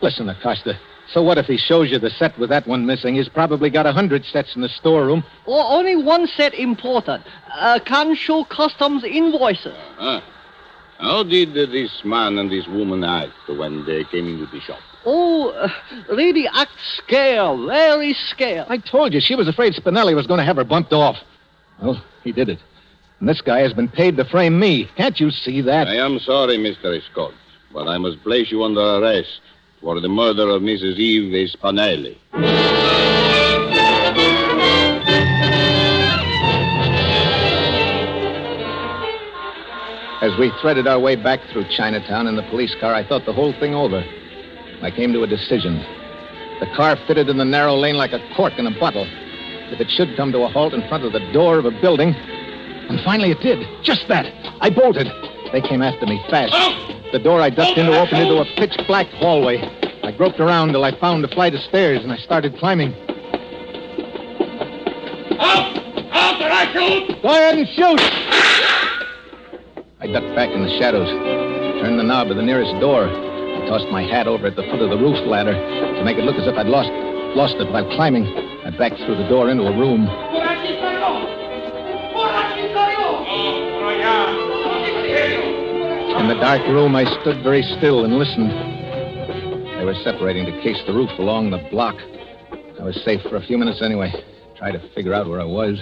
Listen, 0.00 0.28
Acosta. 0.28 0.78
So 1.12 1.22
what 1.22 1.38
if 1.38 1.46
he 1.46 1.56
shows 1.56 1.90
you 1.90 1.98
the 1.98 2.10
set 2.10 2.38
with 2.38 2.50
that 2.50 2.66
one 2.66 2.84
missing? 2.84 3.14
He's 3.14 3.28
probably 3.28 3.70
got 3.70 3.86
a 3.86 3.92
hundred 3.92 4.24
sets 4.26 4.54
in 4.54 4.60
the 4.62 4.68
storeroom. 4.68 5.24
Or 5.46 5.64
only 5.64 5.96
one 5.96 6.26
set 6.26 6.52
important. 6.54 7.24
Uh, 7.54 7.78
can 7.84 8.14
show 8.14 8.44
customs 8.44 9.04
invoices. 9.04 9.76
Huh? 9.96 10.20
How 10.98 11.22
did 11.22 11.50
uh, 11.50 11.70
this 11.72 12.02
man 12.04 12.36
and 12.38 12.50
this 12.50 12.66
woman 12.66 13.04
act 13.04 13.32
when 13.48 13.86
they 13.86 14.04
came 14.04 14.28
into 14.28 14.46
the 14.46 14.60
shop? 14.60 14.80
Oh, 15.06 15.50
uh, 15.50 15.68
lady 16.12 16.46
act 16.52 16.72
scared, 16.96 17.66
very 17.66 18.12
scared. 18.12 18.66
I 18.68 18.78
told 18.78 19.14
you, 19.14 19.20
she 19.20 19.34
was 19.34 19.48
afraid 19.48 19.72
Spinelli 19.74 20.14
was 20.14 20.26
going 20.26 20.38
to 20.38 20.44
have 20.44 20.56
her 20.56 20.64
bumped 20.64 20.92
off. 20.92 21.16
Well, 21.80 22.02
he 22.22 22.32
did 22.32 22.50
it. 22.50 22.58
And 23.20 23.28
this 23.28 23.40
guy 23.40 23.60
has 23.60 23.72
been 23.72 23.88
paid 23.88 24.16
to 24.18 24.24
frame 24.24 24.58
me. 24.58 24.90
Can't 24.96 25.18
you 25.18 25.30
see 25.30 25.62
that? 25.62 25.88
I 25.88 25.94
am 25.94 26.18
sorry, 26.18 26.58
Mr. 26.58 27.00
Scott, 27.10 27.32
but 27.72 27.88
I 27.88 27.96
must 27.96 28.22
place 28.22 28.50
you 28.50 28.62
under 28.62 28.80
arrest 28.80 29.40
for 29.80 30.00
the 30.00 30.08
murder 30.08 30.48
of 30.48 30.62
Mrs. 30.62 30.98
Eve 30.98 31.50
Spinelli. 31.50 32.16
As 40.20 40.36
we 40.36 40.50
threaded 40.60 40.88
our 40.88 40.98
way 40.98 41.14
back 41.14 41.40
through 41.52 41.64
Chinatown 41.70 42.26
in 42.26 42.34
the 42.34 42.42
police 42.50 42.74
car, 42.80 42.92
I 42.92 43.06
thought 43.06 43.24
the 43.24 43.32
whole 43.32 43.52
thing 43.60 43.74
over. 43.74 44.04
I 44.82 44.90
came 44.90 45.12
to 45.12 45.22
a 45.22 45.28
decision. 45.28 45.78
The 46.58 46.66
car 46.76 46.96
fitted 47.06 47.28
in 47.28 47.38
the 47.38 47.44
narrow 47.44 47.76
lane 47.76 47.94
like 47.94 48.12
a 48.12 48.20
cork 48.34 48.54
in 48.58 48.66
a 48.66 48.80
bottle. 48.80 49.06
If 49.70 49.80
it 49.80 49.90
should 49.90 50.16
come 50.16 50.32
to 50.32 50.40
a 50.40 50.48
halt 50.48 50.74
in 50.74 50.86
front 50.88 51.04
of 51.04 51.12
the 51.12 51.20
door 51.32 51.58
of 51.58 51.66
a 51.66 51.70
building. 51.70 52.14
And 52.14 52.98
finally 53.04 53.30
it 53.30 53.40
did. 53.40 53.64
Just 53.84 54.08
that. 54.08 54.26
I 54.60 54.70
bolted. 54.70 55.06
They 55.52 55.60
came 55.62 55.82
after 55.82 56.06
me 56.06 56.22
fast. 56.30 56.52
The 57.12 57.18
door 57.18 57.40
I 57.40 57.48
ducked 57.50 57.78
into 57.78 57.98
opened 57.98 58.20
into 58.20 58.38
a 58.40 58.44
pitch 58.56 58.76
black 58.86 59.06
hallway. 59.08 59.58
I 60.02 60.12
groped 60.12 60.40
around 60.40 60.72
till 60.72 60.84
I 60.84 60.98
found 61.00 61.24
a 61.24 61.28
flight 61.28 61.54
of 61.54 61.60
stairs 61.62 62.02
and 62.02 62.12
I 62.12 62.18
started 62.18 62.56
climbing. 62.58 62.92
Out! 65.40 65.76
Out, 66.12 66.42
or 66.42 66.50
I 66.50 66.68
shoot! 66.72 67.22
Go 67.22 67.28
ahead 67.28 67.58
and 67.58 67.68
shoot! 67.68 68.00
I 70.00 70.06
ducked 70.06 70.34
back 70.36 70.50
in 70.50 70.62
the 70.62 70.78
shadows, 70.78 71.08
turned 71.80 71.98
the 71.98 72.04
knob 72.04 72.30
of 72.30 72.36
the 72.36 72.42
nearest 72.42 72.78
door. 72.80 73.08
I 73.08 73.66
tossed 73.68 73.88
my 73.90 74.02
hat 74.02 74.28
over 74.28 74.46
at 74.46 74.56
the 74.56 74.62
foot 74.64 74.80
of 74.80 74.90
the 74.90 74.98
roof 74.98 75.18
ladder 75.26 75.52
to 75.52 76.04
make 76.04 76.18
it 76.18 76.24
look 76.24 76.36
as 76.36 76.46
if 76.46 76.56
I'd 76.56 76.68
lost 76.68 76.90
lost 77.36 77.56
it 77.56 77.70
while 77.70 77.84
climbing. 77.96 78.26
I 78.64 78.70
backed 78.70 78.96
through 79.04 79.16
the 79.16 79.28
door 79.28 79.50
into 79.50 79.64
a 79.64 79.76
room. 79.76 80.06
Por 80.06 80.42
aquí 80.44 80.78
salió! 80.80 81.24
Por 82.12 82.28
aquí 82.28 82.72
salió! 82.72 83.24
Oh, 83.28 83.88
allá! 83.88 84.47
In 86.18 86.26
the 86.26 86.34
dark 86.34 86.66
room, 86.66 86.96
I 86.96 87.04
stood 87.20 87.42
very 87.44 87.62
still 87.78 88.04
and 88.04 88.18
listened. 88.18 88.50
They 89.78 89.84
were 89.84 89.94
separating 90.02 90.46
to 90.46 90.62
case 90.62 90.82
the 90.86 90.92
roof 90.92 91.10
along 91.18 91.50
the 91.50 91.58
block. 91.70 91.94
I 92.78 92.82
was 92.82 93.00
safe 93.04 93.22
for 93.22 93.36
a 93.36 93.40
few 93.46 93.56
minutes 93.56 93.80
anyway. 93.80 94.12
Tried 94.56 94.72
to 94.72 94.94
figure 94.94 95.14
out 95.14 95.28
where 95.28 95.40
I 95.40 95.44
was. 95.44 95.80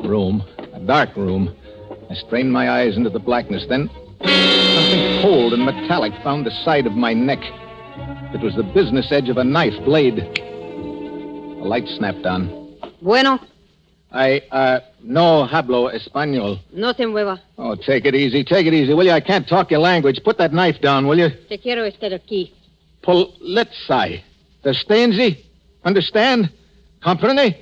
Room, 0.00 0.42
a 0.72 0.80
dark 0.80 1.14
room. 1.14 1.54
I 2.10 2.14
strained 2.14 2.52
my 2.52 2.70
eyes 2.70 2.96
into 2.96 3.10
the 3.10 3.18
blackness. 3.18 3.66
Then 3.68 3.90
something 4.20 5.22
cold 5.22 5.52
and 5.52 5.64
metallic 5.64 6.14
found 6.24 6.46
the 6.46 6.64
side 6.64 6.86
of 6.86 6.94
my 6.94 7.12
neck. 7.12 7.40
It 8.34 8.40
was 8.40 8.54
the 8.56 8.64
business 8.74 9.12
edge 9.12 9.28
of 9.28 9.36
a 9.36 9.44
knife 9.44 9.78
blade. 9.84 10.18
A 10.18 11.66
light 11.66 11.86
snapped 11.98 12.24
on. 12.26 12.78
Bueno, 13.02 13.38
I, 14.10 14.40
uh, 14.50 14.80
no 15.04 15.46
hablo 15.46 15.90
español. 15.90 16.58
no 16.72 16.94
te 16.94 17.06
mueva. 17.06 17.40
Oh, 17.56 17.76
take 17.76 18.06
it 18.06 18.14
easy. 18.14 18.42
Take 18.42 18.66
it 18.66 18.74
easy, 18.74 18.94
will 18.94 19.04
you? 19.04 19.12
I 19.12 19.20
can't 19.20 19.46
talk 19.46 19.70
your 19.70 19.80
language. 19.80 20.22
Put 20.24 20.38
that 20.38 20.52
knife 20.52 20.80
down, 20.80 21.06
will 21.06 21.18
you? 21.18 21.30
Te 21.48 21.58
quiero 21.58 21.84
estar 21.84 22.12
aquí. 22.12 22.52
Politsai. 23.02 24.22
Verstehen 24.64 25.36
Understand? 25.84 26.50
Comprende? 27.02 27.54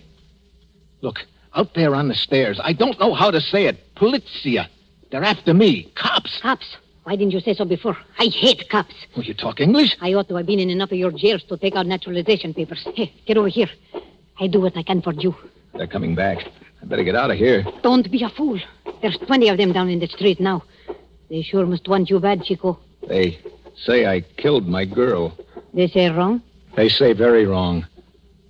Look, 1.01 1.19
out 1.55 1.75
there 1.75 1.97
on 1.97 2.07
the 2.09 2.15
stairs, 2.15 2.61
I 2.63 2.73
don't 2.73 2.99
know 3.01 3.13
how 3.13 3.33
to 3.33 3.41
say 3.41 3.67
it. 3.67 3.95
Polizia. 3.97 4.69
They're 5.11 5.25
after 5.25 5.53
me. 5.53 5.91
Cops. 5.97 6.41
Cops. 6.41 6.77
Why 7.03 7.17
didn't 7.17 7.33
you 7.33 7.41
say 7.41 7.55
so 7.55 7.65
before? 7.65 7.99
I 8.21 8.27
hate 8.27 8.69
cops. 8.71 8.95
Oh, 9.17 9.23
you 9.23 9.35
talk 9.35 9.61
English? 9.61 9.97
I 10.01 10.15
ought 10.15 10.29
to 10.29 10.37
have 10.37 10.47
been 10.47 10.61
in 10.61 10.71
enough 10.71 10.93
of 10.93 10.99
your 10.99 11.11
jails 11.11 11.43
to 11.49 11.57
take 11.57 11.75
out 11.75 11.87
naturalization 11.87 12.55
papers. 12.55 12.87
Here, 12.95 13.09
get 13.27 13.37
over 13.37 13.49
here. 13.49 13.69
I 14.39 14.47
do 14.47 14.61
what 14.61 14.77
I 14.77 14.85
can 14.85 15.03
for 15.03 15.13
you. 15.13 15.35
They're 15.75 15.89
coming 15.89 16.15
back. 16.15 16.47
I 16.83 16.85
better 16.87 17.05
get 17.05 17.15
out 17.15 17.31
of 17.31 17.37
here. 17.37 17.65
Don't 17.83 18.11
be 18.11 18.23
a 18.25 18.29
fool. 18.29 18.59
There's 19.01 19.17
20 19.19 19.49
of 19.49 19.57
them 19.57 19.73
down 19.73 19.89
in 19.89 20.01
the 20.01 20.09
street 20.09 20.41
now. 20.41 20.65
They 21.31 21.43
sure 21.43 21.65
must 21.65 21.87
want 21.89 22.11
you 22.11 22.19
bad, 22.19 22.43
Chico. 22.43 22.81
They 23.09 23.39
say 23.77 24.07
I 24.07 24.21
killed 24.37 24.67
my 24.67 24.85
girl. 24.85 25.37
They 25.73 25.89
say 25.89 26.11
wrong. 26.11 26.43
They 26.75 26.89
say 26.89 27.13
very 27.13 27.47
wrong. 27.47 27.87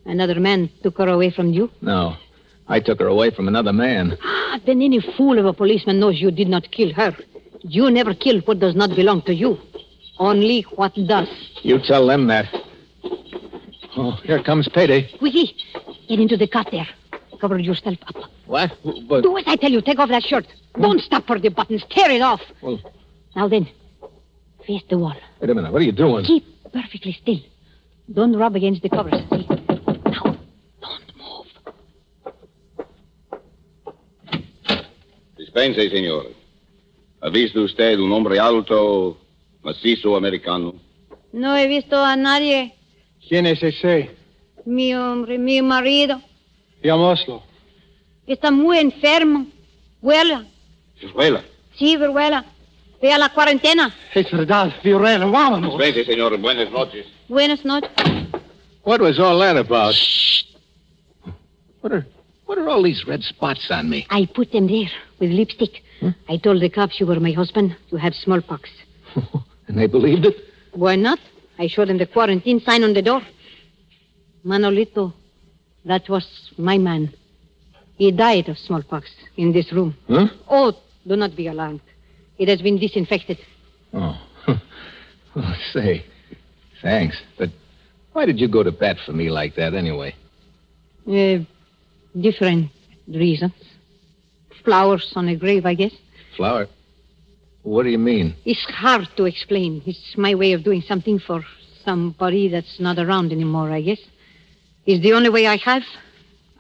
Another 0.07 0.41
man 0.41 0.71
took 0.83 0.99
her 0.99 1.09
away 1.09 1.31
from 1.31 1.53
you. 1.53 1.71
No. 1.81 2.17
I 2.69 2.81
took 2.81 3.01
her 3.01 3.07
away 3.07 3.31
from 3.31 3.49
another 3.49 3.73
man. 3.73 4.17
Ah, 4.25 4.59
then 4.65 4.81
any 4.81 5.01
fool 5.01 5.39
of 5.39 5.45
a 5.45 5.53
policeman 5.53 6.01
knows 6.01 6.21
you 6.21 6.31
did 6.31 6.49
not 6.49 6.71
kill 6.71 6.93
her. 6.95 7.15
You 7.61 7.91
never 7.91 8.15
kill 8.15 8.41
what 8.41 8.61
does 8.61 8.75
not 8.75 8.97
belong 8.97 9.23
to 9.23 9.35
you. 9.35 9.59
Only 10.19 10.63
what 10.63 10.95
does. 10.95 11.29
You 11.63 11.79
tell 11.79 12.07
them 12.07 12.27
that. 12.29 12.49
Oh, 13.97 14.13
here 14.25 14.43
comes 14.43 14.69
payday. 14.69 15.11
Wiggy, 15.21 15.55
get 16.09 16.19
into 16.19 16.37
the 16.37 16.47
cot 16.47 16.71
there. 16.71 16.89
Cover 17.43 17.59
yourself 17.59 17.99
up. 18.07 18.31
What? 18.47 18.71
But 19.09 19.23
Do 19.25 19.37
as 19.37 19.43
I 19.49 19.57
tell 19.57 19.73
you. 19.73 19.83
Take 19.83 19.99
off 19.99 20.09
that 20.11 20.23
shirt. 20.23 20.47
Hmm. 20.77 20.83
Don't 20.83 21.01
stop 21.01 21.27
for 21.27 21.41
the 21.41 21.49
buttons. 21.49 21.83
Tear 21.91 22.09
it 22.13 22.23
off. 22.23 22.41
Well- 22.63 22.79
Now 23.35 23.49
then, 23.49 23.67
face 24.65 24.83
the 24.89 24.97
wall. 24.97 25.17
wait 25.41 25.51
a 25.51 25.55
minute. 25.55 25.73
What 25.73 25.83
are 25.83 25.85
you 25.85 25.91
doing? 25.91 26.25
Keep 26.25 26.45
perfectly 26.73 27.13
still. 27.21 27.41
Don't 28.13 28.37
rub 28.37 28.55
against 28.55 28.81
the 28.83 28.91
covers. 28.91 29.19
See? 29.31 29.47
Now, 30.15 30.37
don't 30.85 31.09
move. 31.19 31.47
Dispense, 35.37 35.91
señor. 35.91 36.27
¿Ha 37.23 37.29
visto 37.29 37.61
usted 37.63 37.99
un 37.99 38.13
hombre 38.13 38.39
alto, 38.39 39.17
macizo 39.65 40.15
americano? 40.17 40.75
No 41.33 41.57
he 41.57 41.67
visto 41.67 41.97
a 41.99 42.15
nadie. 42.15 42.75
¿Quién 43.29 43.47
es 43.47 43.61
ese? 43.65 44.11
Mi 44.65 44.95
hombre, 44.95 45.39
mi 45.39 45.61
marido. 45.61 46.21
Llamémoslo. 46.83 47.43
Está 48.27 48.51
muy 48.51 48.79
enfermo. 48.79 49.47
Vuela. 50.01 50.45
Escuela. 51.01 51.45
Sí, 51.77 51.97
vuela. 51.97 52.45
Ve 53.01 53.13
a 53.13 53.19
la 53.19 53.31
cuarentena. 53.31 53.95
Es 54.15 54.31
verdad, 54.31 54.73
Viorella, 54.83 55.27
vámonos. 55.27 55.77
Dispense, 55.77 56.05
señor. 56.05 56.37
Buenas 56.39 56.71
noches. 56.71 57.07
Buenas 57.29 57.65
noches. 57.65 57.91
What 58.85 59.01
was 59.01 59.19
all 59.19 59.39
that 59.41 59.57
about? 59.57 59.95
Shh. 59.95 60.45
What 61.81 61.93
are 61.93 62.07
what 62.47 62.59
are 62.59 62.69
all 62.69 62.83
these 62.83 63.05
red 63.07 63.23
spots 63.23 63.71
on 63.71 63.89
me? 63.89 64.07
I 64.11 64.27
put 64.27 64.53
them 64.53 64.67
there 64.67 64.91
with 65.19 65.31
lipstick. 65.31 65.83
I 66.29 66.37
told 66.37 66.61
the 66.61 66.69
cops 66.69 67.01
you 67.01 67.07
were 67.07 67.19
my 67.21 67.33
husband. 67.33 67.77
You 67.91 67.99
have 67.99 68.15
smallpox. 68.15 68.69
and 69.69 69.79
they 69.79 69.87
believed 69.87 70.27
it? 70.27 70.37
Why 70.73 70.97
not? 70.97 71.19
I 71.59 71.69
showed 71.69 71.89
them 71.89 71.99
the 71.99 72.07
quarantine 72.07 72.61
sign 72.61 72.83
on 72.83 72.93
the 72.93 73.03
door. 73.03 73.23
Manolito, 74.45 75.13
that 75.85 76.09
was 76.09 76.53
my 76.57 76.79
man. 76.79 77.13
He 77.97 78.11
died 78.11 78.49
of 78.49 78.59
smallpox 78.59 79.11
in 79.37 79.53
this 79.53 79.73
room. 79.73 79.97
Huh? 80.09 80.29
Oh, 80.49 80.73
do 81.07 81.17
not 81.17 81.37
be 81.37 81.47
alarmed. 81.47 81.81
It 82.39 82.49
has 82.49 82.63
been 82.63 82.79
disinfected. 82.79 83.39
Oh. 83.93 84.19
oh, 85.37 85.55
say, 85.73 86.05
thanks. 86.81 87.21
But 87.39 87.51
why 88.13 88.27
did 88.27 88.41
you 88.41 88.49
go 88.49 88.63
to 88.63 88.73
bat 88.73 88.97
for 89.05 89.13
me 89.13 89.31
like 89.31 89.55
that 89.57 89.75
anyway? 89.75 90.15
Uh, 91.07 91.39
different 92.19 92.71
reasons. 93.09 93.55
Flowers 94.65 95.13
on 95.17 95.29
a 95.29 95.37
grave, 95.37 95.67
I 95.67 95.75
guess. 95.75 95.93
Flower? 96.37 96.69
What 97.63 97.85
do 97.85 97.91
you 97.91 97.99
mean? 97.99 98.35
It's 98.45 98.65
hard 98.65 99.09
to 99.17 99.25
explain. 99.25 99.83
It's 99.87 100.17
my 100.17 100.35
way 100.35 100.53
of 100.53 100.65
doing 100.65 100.83
something 100.83 101.19
for 101.19 101.45
somebody 101.85 102.49
that's 102.49 102.81
not 102.81 102.99
around 102.99 103.33
anymore, 103.33 103.71
I 103.71 103.83
guess. 103.83 104.01
It's 104.85 105.03
the 105.03 105.13
only 105.13 105.29
way 105.29 105.47
I 105.47 105.57
have. 105.57 105.85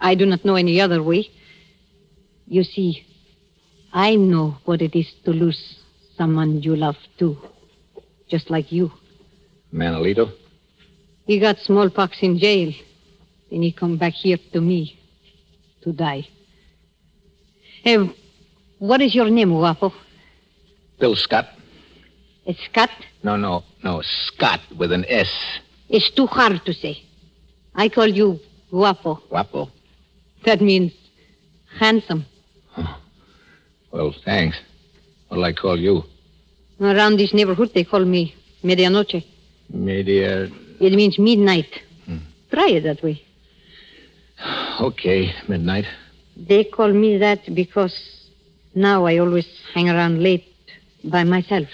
I 0.00 0.14
do 0.14 0.26
not 0.26 0.44
know 0.44 0.54
any 0.54 0.80
other 0.80 1.02
way. 1.02 1.30
You 2.46 2.64
see, 2.64 3.04
I 3.92 4.16
know 4.16 4.58
what 4.64 4.82
it 4.82 4.94
is 4.94 5.12
to 5.24 5.32
lose 5.32 5.78
someone 6.16 6.62
you 6.62 6.76
love, 6.76 6.96
too. 7.18 7.36
Just 8.28 8.50
like 8.50 8.70
you. 8.70 8.92
Manolito? 9.72 10.32
He 11.26 11.38
got 11.38 11.58
smallpox 11.58 12.22
in 12.22 12.38
jail. 12.38 12.72
Then 13.50 13.62
he 13.62 13.72
come 13.72 13.96
back 13.96 14.12
here 14.12 14.38
to 14.52 14.60
me 14.60 14.98
to 15.82 15.92
die. 15.92 16.26
Hey, 17.82 18.14
what 18.78 19.00
is 19.00 19.14
your 19.14 19.30
name, 19.30 19.50
Guapo? 19.50 19.92
Bill 20.98 21.16
Scott? 21.16 21.48
It's 22.44 22.62
Scott? 22.64 22.90
No, 23.22 23.36
no, 23.36 23.64
no. 23.82 24.02
Scott 24.02 24.60
with 24.76 24.92
an 24.92 25.04
S. 25.08 25.60
It's 25.88 26.10
too 26.10 26.26
hard 26.26 26.64
to 26.64 26.72
say. 26.72 27.02
I 27.74 27.88
call 27.88 28.08
you 28.08 28.38
Guapo. 28.70 29.16
Guapo? 29.28 29.70
That 30.44 30.60
means 30.60 30.92
handsome. 31.78 32.26
Well, 33.90 34.14
thanks. 34.24 34.58
What'll 35.28 35.44
I 35.44 35.52
call 35.52 35.78
you? 35.78 36.02
Around 36.80 37.18
this 37.18 37.32
neighborhood, 37.34 37.70
they 37.74 37.84
call 37.84 38.04
me 38.04 38.34
Medianoche. 38.64 39.24
Media. 39.68 40.44
It 40.80 40.92
means 40.94 41.18
midnight. 41.18 41.68
Hmm. 42.06 42.18
Try 42.50 42.70
it 42.70 42.82
that 42.82 43.02
way. 43.02 43.22
Okay, 44.80 45.32
midnight. 45.48 45.84
They 46.36 46.64
call 46.64 46.92
me 46.92 47.18
that 47.18 47.40
because 47.54 47.94
now 48.74 49.04
I 49.04 49.18
always 49.18 49.46
hang 49.74 49.88
around 49.88 50.22
late 50.22 50.46
by 51.04 51.24
myself 51.24 51.68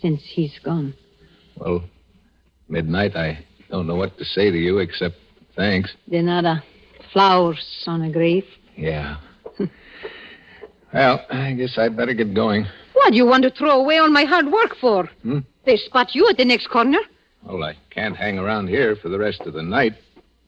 since 0.00 0.22
he's 0.24 0.58
gone. 0.64 0.94
Well, 1.56 1.84
midnight, 2.68 3.14
I 3.14 3.44
don't 3.70 3.86
know 3.86 3.96
what 3.96 4.16
to 4.18 4.24
say 4.24 4.50
to 4.50 4.56
you 4.56 4.78
except 4.78 5.16
thanks. 5.54 5.94
De 6.08 6.22
nada. 6.22 6.62
Flowers 7.12 7.84
on 7.86 8.02
a 8.02 8.10
grave. 8.10 8.44
Yeah. 8.76 9.16
well, 10.92 11.24
I 11.30 11.52
guess 11.54 11.78
I'd 11.78 11.96
better 11.96 12.14
get 12.14 12.34
going. 12.34 12.66
What 12.92 13.10
do 13.10 13.16
you 13.16 13.26
want 13.26 13.42
to 13.44 13.50
throw 13.50 13.80
away 13.80 13.98
all 13.98 14.10
my 14.10 14.24
hard 14.24 14.46
work 14.46 14.76
for? 14.80 15.06
Hmm? 15.22 15.38
They 15.64 15.76
spot 15.76 16.14
you 16.14 16.28
at 16.28 16.36
the 16.36 16.44
next 16.44 16.68
corner. 16.68 16.98
Well, 17.44 17.62
I 17.62 17.76
can't 17.90 18.16
hang 18.16 18.38
around 18.38 18.68
here 18.68 18.96
for 18.96 19.08
the 19.08 19.18
rest 19.18 19.42
of 19.42 19.54
the 19.54 19.62
night. 19.62 19.94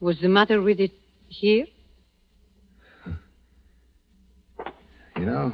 What's 0.00 0.20
the 0.20 0.28
matter 0.28 0.60
with 0.60 0.80
it 0.80 0.92
here? 1.28 1.66
You 5.16 5.24
know, 5.26 5.52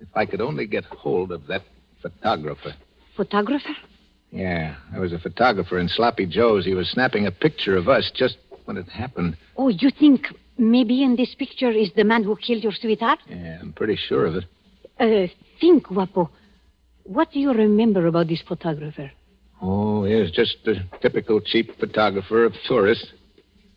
if 0.00 0.08
I 0.14 0.24
could 0.24 0.40
only 0.40 0.66
get 0.66 0.84
hold 0.84 1.30
of 1.30 1.46
that 1.48 1.62
photographer. 2.00 2.74
Photographer? 3.14 3.76
Yeah, 4.30 4.76
there 4.92 5.00
was 5.00 5.12
a 5.12 5.18
photographer 5.18 5.78
in 5.78 5.88
Sloppy 5.88 6.26
Joe's. 6.26 6.64
He 6.64 6.74
was 6.74 6.88
snapping 6.90 7.26
a 7.26 7.30
picture 7.30 7.76
of 7.76 7.88
us 7.88 8.10
just 8.14 8.36
when 8.64 8.76
it 8.76 8.88
happened. 8.88 9.36
Oh, 9.56 9.68
you 9.68 9.90
think 9.90 10.28
maybe 10.58 11.02
in 11.02 11.16
this 11.16 11.34
picture 11.34 11.70
is 11.70 11.90
the 11.94 12.04
man 12.04 12.24
who 12.24 12.36
killed 12.36 12.62
your 12.62 12.72
sweetheart? 12.72 13.20
Yeah, 13.28 13.58
I'm 13.60 13.72
pretty 13.72 13.96
sure 13.96 14.26
of 14.26 14.36
it. 14.36 14.44
Uh, 14.98 15.32
think, 15.60 15.84
Guapo. 15.84 16.30
What 17.04 17.30
do 17.32 17.38
you 17.38 17.52
remember 17.52 18.06
about 18.06 18.26
this 18.28 18.42
photographer? 18.42 19.10
Oh, 19.62 20.04
he's 20.04 20.30
just 20.30 20.56
a 20.66 20.82
typical 21.00 21.40
cheap 21.40 21.78
photographer 21.78 22.44
of 22.44 22.54
tourists. 22.66 23.12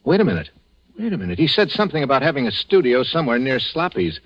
Wait 0.04 0.20
a 0.20 0.26
minute. 0.26 0.50
Wait 0.98 1.14
a 1.14 1.18
minute. 1.18 1.38
He 1.40 1.48
said 1.48 1.70
something 1.70 2.04
about 2.04 2.22
having 2.22 2.48
a 2.48 2.52
studio 2.52 3.04
somewhere 3.04 3.40
near 3.40 3.60
Sloppy's. 3.60 4.20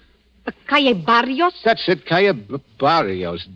Calle 0.68 0.94
Barrios? 0.96 1.54
That's 1.64 1.88
it, 1.88 2.06
Calle 2.06 2.34
B- 2.34 2.58
Barrios. 2.80 3.48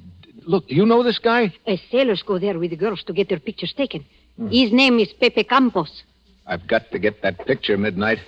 Look, 0.48 0.70
do 0.70 0.76
you 0.76 0.86
know 0.86 1.04
this 1.04 1.20
guy? 1.20 1.54
Uh, 1.68 1.76
sailors 1.92 2.24
go 2.26 2.40
there 2.40 2.58
with 2.58 2.72
the 2.72 2.78
girls 2.78 3.04
to 3.04 3.14
get 3.14 3.28
their 3.28 3.40
pictures 3.40 3.74
taken. 3.76 4.06
His 4.50 4.72
name 4.72 5.00
is 5.00 5.10
Pepe 5.20 5.44
Campos. 5.44 6.04
I've 6.46 6.66
got 6.68 6.90
to 6.92 7.00
get 7.00 7.22
that 7.22 7.46
picture 7.46 7.78
midnight. 7.78 8.20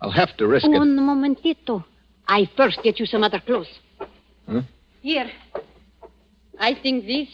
I'll 0.00 0.10
have 0.12 0.34
to 0.38 0.46
risk 0.46 0.66
it. 0.66 0.74
Un 0.74 0.96
momentito. 0.96 1.84
I 2.26 2.48
first 2.56 2.78
get 2.82 2.98
you 2.98 3.06
some 3.06 3.22
other 3.22 3.40
clothes. 3.40 3.68
Huh? 4.48 4.62
Here. 5.02 5.30
I 6.58 6.74
think 6.74 7.04
this 7.06 7.28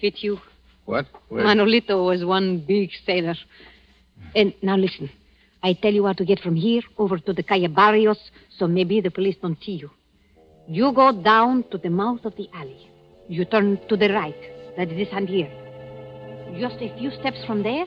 fit 0.00 0.22
you. 0.22 0.40
What? 0.86 1.06
Where? 1.28 1.44
Manolito 1.44 2.04
was 2.04 2.24
one 2.24 2.64
big 2.66 2.90
sailor. 3.06 3.36
And 4.34 4.52
now 4.62 4.76
listen. 4.76 5.10
I 5.62 5.74
tell 5.74 5.92
you 5.92 6.06
how 6.06 6.14
to 6.14 6.24
get 6.24 6.40
from 6.40 6.56
here 6.56 6.82
over 6.98 7.18
to 7.18 7.32
the 7.32 7.42
Calle 7.42 7.68
Barrios 7.68 8.18
so 8.58 8.66
maybe 8.66 9.00
the 9.00 9.10
police 9.10 9.36
don't 9.40 9.62
see 9.62 9.72
you. 9.72 9.90
You 10.66 10.92
go 10.92 11.12
down 11.12 11.64
to 11.70 11.78
the 11.78 11.90
mouth 11.90 12.24
of 12.24 12.34
the 12.36 12.48
alley. 12.54 12.89
You 13.30 13.44
turn 13.44 13.78
to 13.88 13.96
the 13.96 14.08
right. 14.08 14.34
That 14.76 14.90
is 14.90 14.96
this 14.96 15.08
hand 15.10 15.28
here. 15.28 15.48
Just 16.58 16.82
a 16.82 16.92
few 16.98 17.12
steps 17.12 17.38
from 17.46 17.62
there. 17.62 17.86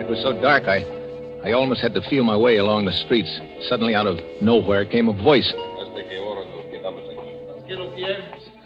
It 0.00 0.08
was 0.08 0.20
so 0.24 0.32
dark, 0.42 0.64
I, 0.64 0.82
I 1.44 1.52
almost 1.52 1.80
had 1.80 1.94
to 1.94 2.02
feel 2.10 2.24
my 2.24 2.36
way 2.36 2.56
along 2.56 2.86
the 2.86 2.92
streets. 3.06 3.30
Suddenly, 3.68 3.94
out 3.94 4.08
of 4.08 4.18
nowhere, 4.42 4.84
came 4.84 5.08
a 5.08 5.12
voice. 5.12 5.48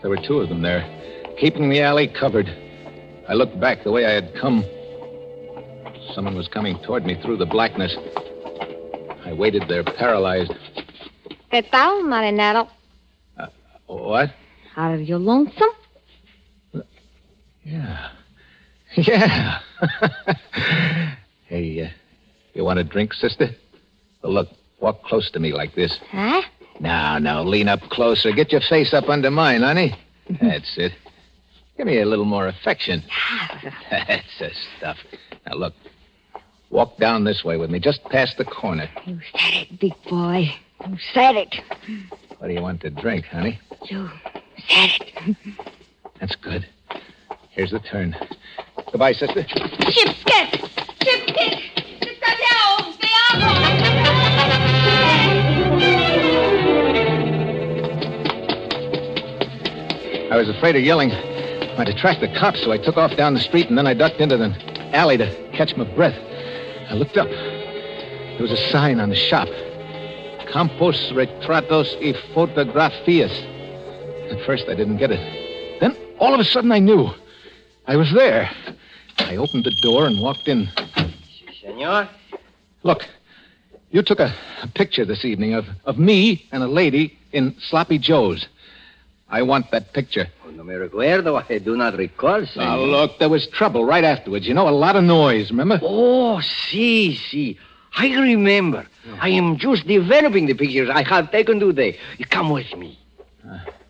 There 0.00 0.08
were 0.08 0.26
two 0.26 0.38
of 0.38 0.48
them 0.48 0.62
there, 0.62 0.82
keeping 1.38 1.68
the 1.68 1.82
alley 1.82 2.08
covered. 2.08 2.48
I 3.28 3.34
looked 3.34 3.60
back 3.60 3.84
the 3.84 3.92
way 3.92 4.06
I 4.06 4.12
had 4.12 4.32
come. 4.40 4.64
Someone 6.14 6.36
was 6.36 6.48
coming 6.48 6.78
toward 6.86 7.04
me 7.04 7.20
through 7.20 7.36
the 7.36 7.44
blackness. 7.44 7.94
I 9.26 9.32
waited 9.32 9.64
there, 9.68 9.82
paralyzed. 9.82 10.52
¿Qué 11.50 11.68
tal, 11.68 12.04
marinero? 12.04 12.68
What? 13.88 14.30
Are 14.76 14.96
you 14.96 15.18
lonesome? 15.18 15.70
Yeah. 17.64 18.10
Yeah. 18.96 19.60
hey, 21.48 21.82
uh, 21.82 21.88
you 22.54 22.64
want 22.64 22.78
a 22.78 22.84
drink, 22.84 23.12
sister? 23.12 23.50
Well, 24.22 24.32
look, 24.32 24.48
walk 24.80 25.02
close 25.02 25.30
to 25.32 25.38
me 25.38 25.52
like 25.52 25.74
this. 25.74 25.98
Huh? 26.10 26.40
Now, 26.80 27.18
now, 27.18 27.42
lean 27.42 27.68
up 27.68 27.80
closer. 27.90 28.32
Get 28.32 28.52
your 28.52 28.62
face 28.62 28.94
up 28.94 29.10
under 29.10 29.30
mine, 29.30 29.60
honey. 29.60 29.94
That's 30.40 30.78
it. 30.78 30.92
Give 31.76 31.86
me 31.86 32.00
a 32.00 32.06
little 32.06 32.24
more 32.24 32.46
affection. 32.48 33.02
That's 33.90 34.38
the 34.38 34.50
stuff. 34.78 34.96
Now, 35.46 35.56
look. 35.56 35.74
Walk 36.70 36.98
down 36.98 37.24
this 37.24 37.44
way 37.44 37.56
with 37.56 37.70
me, 37.70 37.78
just 37.78 38.02
past 38.04 38.38
the 38.38 38.44
corner. 38.44 38.88
You 39.04 39.20
said 39.32 39.54
it, 39.54 39.80
big 39.80 39.94
boy. 40.08 40.52
You 40.86 40.98
said 41.14 41.36
it. 41.36 41.54
What 42.38 42.48
do 42.48 42.54
you 42.54 42.60
want 42.60 42.80
to 42.82 42.90
drink, 42.90 43.24
honey? 43.26 43.58
You 43.88 44.10
said 44.68 44.90
it. 45.00 45.36
That's 46.20 46.36
good. 46.36 46.66
Here's 47.50 47.70
the 47.70 47.78
turn. 47.78 48.16
Goodbye, 48.90 49.12
sister. 49.12 49.44
Callao! 49.44 49.66
Te 53.00 53.08
I 60.28 60.36
was 60.36 60.48
afraid 60.48 60.76
of 60.76 60.82
yelling. 60.82 61.10
Might 61.78 61.88
attract 61.88 62.20
the 62.20 62.28
cops, 62.38 62.62
so 62.62 62.72
I 62.72 62.78
took 62.78 62.96
off 62.96 63.16
down 63.16 63.34
the 63.34 63.40
street 63.40 63.68
and 63.68 63.78
then 63.78 63.86
I 63.86 63.94
ducked 63.94 64.20
into 64.20 64.36
the 64.36 64.52
alley 64.94 65.16
to 65.16 65.50
catch 65.52 65.76
my 65.76 65.84
breath. 65.94 66.16
I 66.88 66.94
looked 66.94 67.16
up. 67.16 67.28
There 67.28 68.42
was 68.42 68.52
a 68.52 68.70
sign 68.70 69.00
on 69.00 69.10
the 69.10 69.16
shop 69.16 69.48
Campos 70.52 71.10
Retratos 71.12 71.96
y 72.00 72.14
Fotografías. 72.32 73.32
At 74.30 74.44
first, 74.46 74.68
I 74.68 74.74
didn't 74.74 74.98
get 74.98 75.10
it. 75.10 75.80
Then, 75.80 75.96
all 76.18 76.32
of 76.32 76.40
a 76.40 76.44
sudden, 76.44 76.72
I 76.72 76.78
knew. 76.78 77.10
I 77.86 77.96
was 77.96 78.12
there. 78.12 78.50
I 79.18 79.36
opened 79.36 79.64
the 79.64 79.76
door 79.82 80.06
and 80.06 80.20
walked 80.20 80.48
in. 80.48 80.68
Senor? 81.60 82.08
Look, 82.84 83.02
you 83.90 84.02
took 84.02 84.20
a, 84.20 84.34
a 84.62 84.68
picture 84.68 85.04
this 85.04 85.24
evening 85.24 85.54
of, 85.54 85.66
of 85.84 85.98
me 85.98 86.46
and 86.52 86.62
a 86.62 86.68
lady 86.68 87.18
in 87.32 87.56
Sloppy 87.68 87.98
Joe's. 87.98 88.46
I 89.28 89.42
want 89.42 89.70
that 89.72 89.92
picture. 89.92 90.28
No 90.56 90.64
me 90.64 90.74
recuerdo. 90.74 91.36
I 91.50 91.58
do 91.58 91.76
not 91.76 91.98
recall, 91.98 92.46
senor. 92.46 92.64
Now, 92.64 92.78
look, 92.78 93.18
there 93.18 93.28
was 93.28 93.46
trouble 93.48 93.84
right 93.84 94.04
afterwards. 94.04 94.46
You 94.46 94.54
know, 94.54 94.68
a 94.68 94.70
lot 94.70 94.96
of 94.96 95.04
noise, 95.04 95.50
remember? 95.50 95.78
Oh, 95.82 96.40
see, 96.40 97.14
see. 97.14 97.58
I 97.94 98.08
remember. 98.16 98.86
I 99.20 99.28
am 99.30 99.58
just 99.58 99.86
developing 99.86 100.46
the 100.46 100.54
pictures 100.54 100.88
I 100.90 101.02
have 101.02 101.30
taken 101.30 101.60
today. 101.60 101.98
You 102.16 102.24
come 102.24 102.50
with 102.50 102.74
me. 102.74 102.98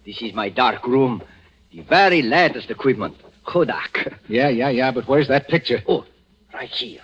This 0.04 0.20
is 0.22 0.34
my 0.34 0.48
dark 0.48 0.86
room. 0.86 1.22
The 1.70 1.82
very 1.82 2.22
latest 2.22 2.68
equipment. 2.68 3.16
Kodak. 3.44 4.12
Yeah, 4.28 4.48
yeah, 4.48 4.70
yeah, 4.70 4.90
but 4.90 5.06
where's 5.06 5.28
that 5.28 5.46
picture? 5.46 5.80
Oh, 5.86 6.04
right 6.52 6.68
here. 6.68 7.02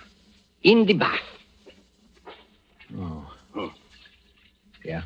In 0.61 0.85
the 0.85 0.93
bath. 0.93 1.19
Oh. 2.97 3.31
oh. 3.55 3.71
Yeah. 4.83 5.03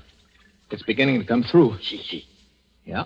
It's 0.72 0.84
beginning 0.84 1.20
to 1.20 1.26
come 1.26 1.44
through. 1.44 1.78
See, 1.82 2.02
see. 2.02 2.26
Yeah. 2.86 3.04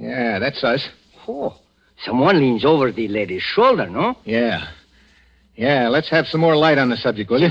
Yeah, 0.00 0.38
that's 0.38 0.64
us. 0.64 0.88
Oh, 1.28 1.54
someone 2.02 2.38
leans 2.40 2.64
over 2.64 2.90
the 2.90 3.06
lady's 3.08 3.42
shoulder, 3.42 3.86
no? 3.86 4.16
Yeah. 4.24 4.68
Yeah, 5.54 5.88
let's 5.88 6.08
have 6.08 6.26
some 6.26 6.40
more 6.40 6.56
light 6.56 6.78
on 6.78 6.88
the 6.88 6.96
subject, 6.96 7.30
will 7.30 7.42
you? 7.42 7.50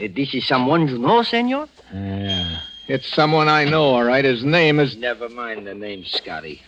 Uh, 0.00 0.08
this 0.14 0.34
is 0.34 0.46
someone 0.48 0.88
you 0.88 0.98
know, 0.98 1.22
senor? 1.22 1.68
Yeah. 1.94 2.60
It's 2.88 3.06
someone 3.06 3.48
I 3.48 3.64
know, 3.64 3.84
all 3.84 4.02
right. 4.02 4.24
His 4.24 4.42
name 4.42 4.80
is 4.80 4.96
Never 4.96 5.28
mind 5.28 5.66
the 5.66 5.74
name, 5.74 6.04
Scotty. 6.04 6.60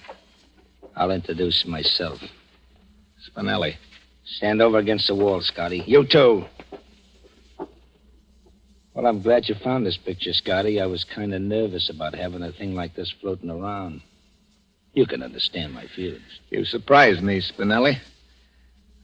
I'll 0.95 1.11
introduce 1.11 1.67
myself. 1.67 2.23
Spinelli. 3.29 3.75
Stand 4.25 4.63
over 4.63 4.79
against 4.79 5.09
the 5.09 5.17
wall, 5.17 5.41
Scotty. 5.41 5.83
You 5.85 6.05
too. 6.05 6.45
Well, 8.95 9.07
I'm 9.07 9.21
glad 9.23 9.49
you 9.49 9.57
found 9.57 9.85
this 9.85 9.97
picture, 9.97 10.33
Scotty. 10.33 10.81
I 10.81 10.87
was 10.87 11.03
kind 11.03 11.35
of 11.35 11.43
nervous 11.43 11.91
about 11.91 12.15
having 12.15 12.43
a 12.43 12.53
thing 12.53 12.77
like 12.77 12.95
this 12.95 13.11
floating 13.11 13.51
around. 13.51 14.03
You 14.93 15.07
can 15.07 15.23
understand 15.23 15.73
my 15.73 15.87
feelings. 15.87 16.41
You 16.51 16.65
surprised 16.65 17.23
me, 17.23 17.41
Spinelli. 17.41 17.99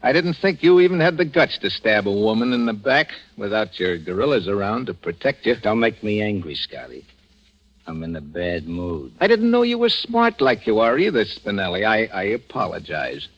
I 0.03 0.13
didn't 0.13 0.35
think 0.35 0.63
you 0.63 0.81
even 0.81 1.01
had 1.01 1.17
the 1.17 1.25
guts 1.25 1.59
to 1.59 1.71
stab 1.71 2.07
a 2.07 2.13
woman 2.13 2.53
in 2.53 2.67
the 2.67 2.73
back 2.73 3.11
without 3.37 3.79
your 3.79 3.97
gorillas 3.99 4.49
around 4.49 4.87
to 4.87 4.95
protect 4.95 5.47
you. 5.47 5.57
Don't 5.57 5.81
make 5.81 6.03
me 6.03 6.21
angry, 6.21 6.55
Scotty. 6.55 7.05
I'm 7.87 8.03
in 8.03 8.17
a 8.17 8.21
bad 8.21 8.67
mood. 8.67 9.13
I 9.21 9.29
didn't 9.29 9.51
know 9.51 9.63
you 9.63 9.79
were 9.79 9.89
smart 9.89 10.41
like 10.41 10.67
you 10.67 10.81
are 10.81 10.99
either, 10.99 11.25
Spinelli. 11.25 11.87
I, 11.87 12.07
I 12.07 12.23
apologize. 12.25 13.29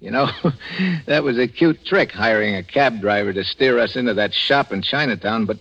You 0.00 0.10
know, 0.10 0.28
that 1.06 1.24
was 1.24 1.38
a 1.38 1.48
cute 1.48 1.84
trick, 1.86 2.12
hiring 2.12 2.54
a 2.56 2.62
cab 2.62 3.00
driver 3.00 3.32
to 3.32 3.44
steer 3.44 3.78
us 3.78 3.96
into 3.96 4.14
that 4.14 4.34
shop 4.34 4.72
in 4.72 4.82
Chinatown, 4.82 5.46
but 5.46 5.58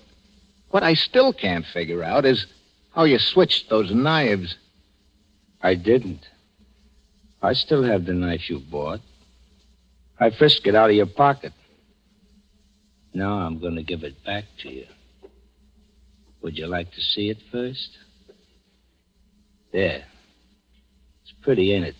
what 0.71 0.83
I 0.83 0.95
still 0.95 1.31
can't 1.31 1.65
figure 1.65 2.03
out 2.03 2.25
is 2.25 2.45
how 2.93 3.05
you 3.05 3.19
switched 3.19 3.69
those 3.69 3.91
knives. 3.91 4.57
I 5.61 5.75
didn't. 5.75 6.27
I 7.43 7.51
still 7.51 7.83
have 7.83 8.05
the 8.05 8.13
knife 8.13 8.49
you 8.49 8.59
bought. 8.59 9.01
I 10.17 10.29
frisked 10.29 10.65
it 10.65 10.75
out 10.75 10.89
of 10.89 10.95
your 10.95 11.07
pocket. 11.07 11.51
Now 13.13 13.33
I'm 13.33 13.59
going 13.59 13.75
to 13.75 13.83
give 13.83 14.03
it 14.03 14.23
back 14.23 14.45
to 14.59 14.69
you. 14.69 14.85
Would 16.41 16.57
you 16.57 16.67
like 16.67 16.93
to 16.93 17.01
see 17.01 17.29
it 17.29 17.37
first? 17.51 17.97
There. 19.73 20.05
It's 21.23 21.33
pretty, 21.41 21.73
ain't 21.73 21.85
it? 21.85 21.95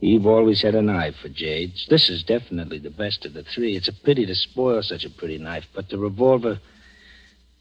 Eve 0.00 0.26
always 0.26 0.62
had 0.62 0.74
an 0.74 0.88
eye 0.88 1.12
for 1.12 1.28
jades. 1.28 1.86
This 1.88 2.08
is 2.08 2.24
definitely 2.24 2.78
the 2.78 2.90
best 2.90 3.26
of 3.26 3.34
the 3.34 3.42
three. 3.42 3.76
It's 3.76 3.88
a 3.88 3.92
pity 3.92 4.24
to 4.24 4.34
spoil 4.34 4.82
such 4.82 5.04
a 5.04 5.10
pretty 5.10 5.36
knife, 5.36 5.66
but 5.74 5.90
the 5.90 5.98
revolver, 5.98 6.60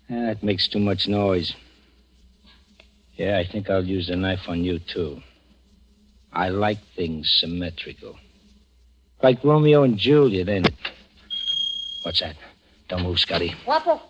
eh, 0.10 0.32
it 0.32 0.42
makes 0.42 0.70
too 0.70 0.80
much 0.80 1.10
noise. 1.10 1.54
Yeah, 3.16 3.38
I 3.38 3.46
think 3.52 3.70
I'll 3.70 3.86
use 3.86 4.08
the 4.08 4.16
knife 4.16 4.48
on 4.48 4.64
you, 4.64 4.80
too. 4.80 5.22
I 6.34 6.50
like 6.50 6.80
things 6.96 7.30
symmetrical. 7.40 8.18
Like 9.22 9.44
Romeo 9.44 9.84
and 9.84 9.98
Juliet, 9.98 10.50
ain't 10.50 10.68
it? 10.68 10.74
What's 12.04 12.22
that? 12.22 12.36
Don't 12.88 13.04
move, 13.04 13.20
Scotty. 13.20 13.54
Guapo. 13.66 14.02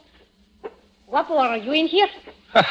Guapo, 1.08 1.38
are 1.38 1.58
you 1.58 1.72
in 1.74 1.88
here? 1.88 2.08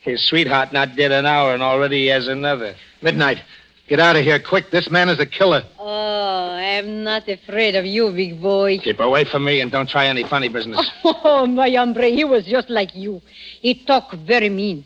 His 0.00 0.24
sweetheart 0.26 0.72
not 0.72 0.96
dead 0.96 1.12
an 1.12 1.26
hour, 1.26 1.54
and 1.54 1.62
already 1.62 2.02
he 2.02 2.06
has 2.06 2.28
another. 2.28 2.74
Midnight. 3.02 3.42
Get 3.88 4.00
out 4.00 4.16
of 4.16 4.22
here 4.22 4.38
quick. 4.38 4.70
This 4.70 4.90
man 4.90 5.08
is 5.08 5.18
a 5.18 5.26
killer. 5.26 5.64
Oh, 5.78 6.50
I'm 6.50 7.04
not 7.04 7.26
afraid 7.26 7.74
of 7.74 7.86
you, 7.86 8.12
big 8.12 8.40
boy. 8.40 8.78
Keep 8.78 9.00
away 9.00 9.24
from 9.24 9.44
me 9.44 9.60
and 9.60 9.72
don't 9.72 9.88
try 9.88 10.06
any 10.06 10.24
funny 10.24 10.48
business. 10.48 10.90
Oh, 11.04 11.46
my 11.46 11.70
hombre, 11.70 12.10
he 12.10 12.24
was 12.24 12.44
just 12.44 12.68
like 12.68 12.94
you. 12.94 13.22
He 13.60 13.74
talk 13.86 14.12
very 14.12 14.50
mean. 14.50 14.84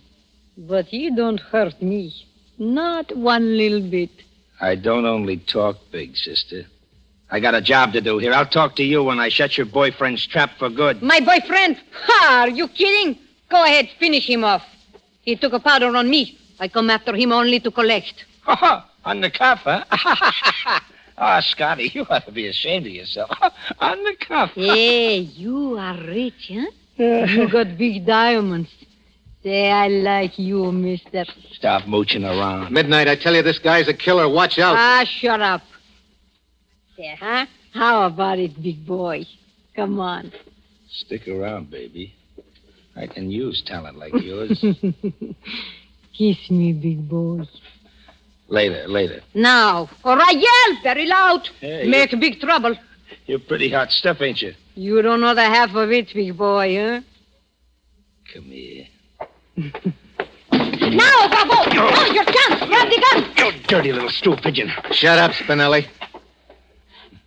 But 0.56 0.86
he 0.86 1.10
don't 1.14 1.40
hurt 1.40 1.80
me. 1.82 2.12
Not 2.62 3.16
one 3.16 3.56
little 3.56 3.80
bit. 3.80 4.10
I 4.60 4.76
don't 4.76 5.04
only 5.04 5.38
talk 5.38 5.78
big, 5.90 6.16
sister. 6.16 6.62
I 7.28 7.40
got 7.40 7.56
a 7.56 7.60
job 7.60 7.92
to 7.94 8.00
do 8.00 8.18
here. 8.18 8.32
I'll 8.32 8.46
talk 8.46 8.76
to 8.76 8.84
you 8.84 9.02
when 9.02 9.18
I 9.18 9.30
shut 9.30 9.56
your 9.56 9.66
boyfriend's 9.66 10.24
trap 10.28 10.50
for 10.60 10.70
good. 10.70 11.02
My 11.02 11.18
boyfriend? 11.18 11.80
Ha, 11.92 12.42
are 12.42 12.50
you 12.50 12.68
kidding? 12.68 13.18
Go 13.48 13.64
ahead, 13.64 13.88
finish 13.98 14.28
him 14.28 14.44
off. 14.44 14.62
He 15.22 15.34
took 15.34 15.54
a 15.54 15.58
powder 15.58 15.96
on 15.96 16.08
me. 16.08 16.38
I 16.60 16.68
come 16.68 16.88
after 16.88 17.16
him 17.16 17.32
only 17.32 17.58
to 17.58 17.72
collect. 17.72 18.26
On 18.46 19.20
the 19.20 19.30
cuff, 19.30 19.62
huh? 19.64 19.82
oh, 21.18 21.40
Scotty, 21.42 21.90
you 21.92 22.06
ought 22.08 22.26
to 22.26 22.32
be 22.32 22.46
ashamed 22.46 22.86
of 22.86 22.92
yourself. 22.92 23.30
On 23.80 24.04
the 24.04 24.14
cuff. 24.20 24.50
Hey, 24.50 25.16
you 25.16 25.76
are 25.78 25.98
rich, 25.98 26.52
huh? 26.54 26.70
you 26.96 27.48
got 27.50 27.76
big 27.76 28.06
diamonds. 28.06 28.70
Say, 29.42 29.70
I 29.70 29.88
like 29.88 30.38
you, 30.38 30.70
mister. 30.70 31.24
Stop 31.52 31.86
mooching 31.86 32.24
around. 32.24 32.72
Midnight, 32.72 33.08
I 33.08 33.16
tell 33.16 33.34
you, 33.34 33.42
this 33.42 33.58
guy's 33.58 33.88
a 33.88 33.94
killer. 33.94 34.28
Watch 34.28 34.58
out. 34.58 34.76
Ah, 34.78 35.04
shut 35.04 35.40
up. 35.40 35.62
Say, 36.96 37.16
huh? 37.18 37.46
How 37.74 38.06
about 38.06 38.38
it, 38.38 38.62
big 38.62 38.86
boy? 38.86 39.24
Come 39.74 39.98
on. 39.98 40.32
Stick 40.88 41.26
around, 41.26 41.70
baby. 41.70 42.14
I 42.94 43.06
can 43.06 43.30
use 43.30 43.62
talent 43.66 43.98
like 43.98 44.12
yours. 44.14 44.60
Kiss 46.16 46.50
me, 46.50 46.72
big 46.74 47.08
boy. 47.08 47.42
later, 48.48 48.86
later. 48.86 49.22
Now. 49.34 49.88
Or 50.04 50.20
I 50.20 50.30
yell 50.32 50.82
very 50.82 51.06
loud. 51.06 51.48
Hey, 51.60 51.88
Make 51.88 52.10
big 52.20 52.38
trouble. 52.38 52.76
You're 53.26 53.38
pretty 53.40 53.70
hot 53.70 53.90
stuff, 53.90 54.20
ain't 54.20 54.42
you? 54.42 54.54
You 54.74 55.02
don't 55.02 55.20
know 55.20 55.34
the 55.34 55.42
half 55.42 55.74
of 55.74 55.90
it, 55.90 56.12
big 56.14 56.36
boy, 56.36 56.76
huh? 56.76 57.00
Come 58.32 58.44
here. 58.44 58.86
Now, 59.56 61.28
Bravo! 61.28 61.54
Oh, 61.74 62.12
your 62.12 62.24
chance! 62.24 62.64
Grab 62.66 62.88
the 62.88 63.04
gun! 63.10 63.32
You 63.36 63.62
dirty 63.68 63.92
little 63.92 64.08
stool 64.08 64.36
pigeon. 64.36 64.70
Shut 64.92 65.18
up, 65.18 65.32
Spinelli. 65.32 65.86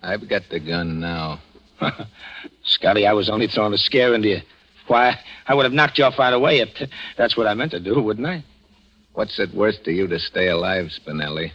I've 0.01 0.27
got 0.27 0.43
the 0.49 0.59
gun 0.59 0.99
now. 0.99 1.39
Scotty, 2.63 3.05
I 3.07 3.13
was 3.13 3.29
only 3.29 3.47
throwing 3.47 3.73
a 3.73 3.77
scare 3.77 4.13
into 4.13 4.29
you. 4.29 4.41
Why, 4.87 5.19
I 5.47 5.55
would 5.55 5.65
have 5.65 5.73
knocked 5.73 5.97
you 5.97 6.03
off 6.03 6.19
right 6.19 6.33
away 6.33 6.59
if 6.59 6.69
that's 7.17 7.35
what 7.35 7.47
I 7.47 7.53
meant 7.53 7.71
to 7.71 7.79
do, 7.79 7.99
wouldn't 7.99 8.27
I? 8.27 8.43
What's 9.13 9.39
it 9.39 9.53
worth 9.53 9.83
to 9.83 9.91
you 9.91 10.07
to 10.07 10.19
stay 10.19 10.49
alive, 10.49 10.87
Spinelli? 10.87 11.51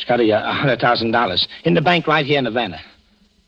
Scotty, 0.00 0.30
a 0.30 0.38
a 0.38 0.52
hundred 0.52 0.80
thousand 0.80 1.10
dollars 1.10 1.46
in 1.64 1.74
the 1.74 1.82
bank 1.82 2.06
right 2.06 2.24
here 2.24 2.38
in 2.38 2.46
Havana. 2.46 2.80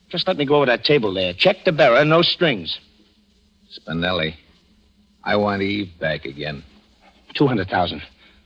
Just 0.09 0.27
let 0.27 0.37
me 0.37 0.45
go 0.45 0.55
over 0.55 0.67
that 0.67 0.83
table 0.83 1.13
there. 1.13 1.33
Check 1.33 1.65
the 1.65 1.71
bearer, 1.71 2.05
no 2.05 2.21
strings. 2.21 2.79
Spinelli, 3.79 4.35
I 5.25 5.35
want 5.35 5.61
Eve 5.61 5.89
back 5.99 6.25
again. 6.25 6.63
Two 7.33 7.47
hundred 7.47 7.67
thousand. 7.67 8.01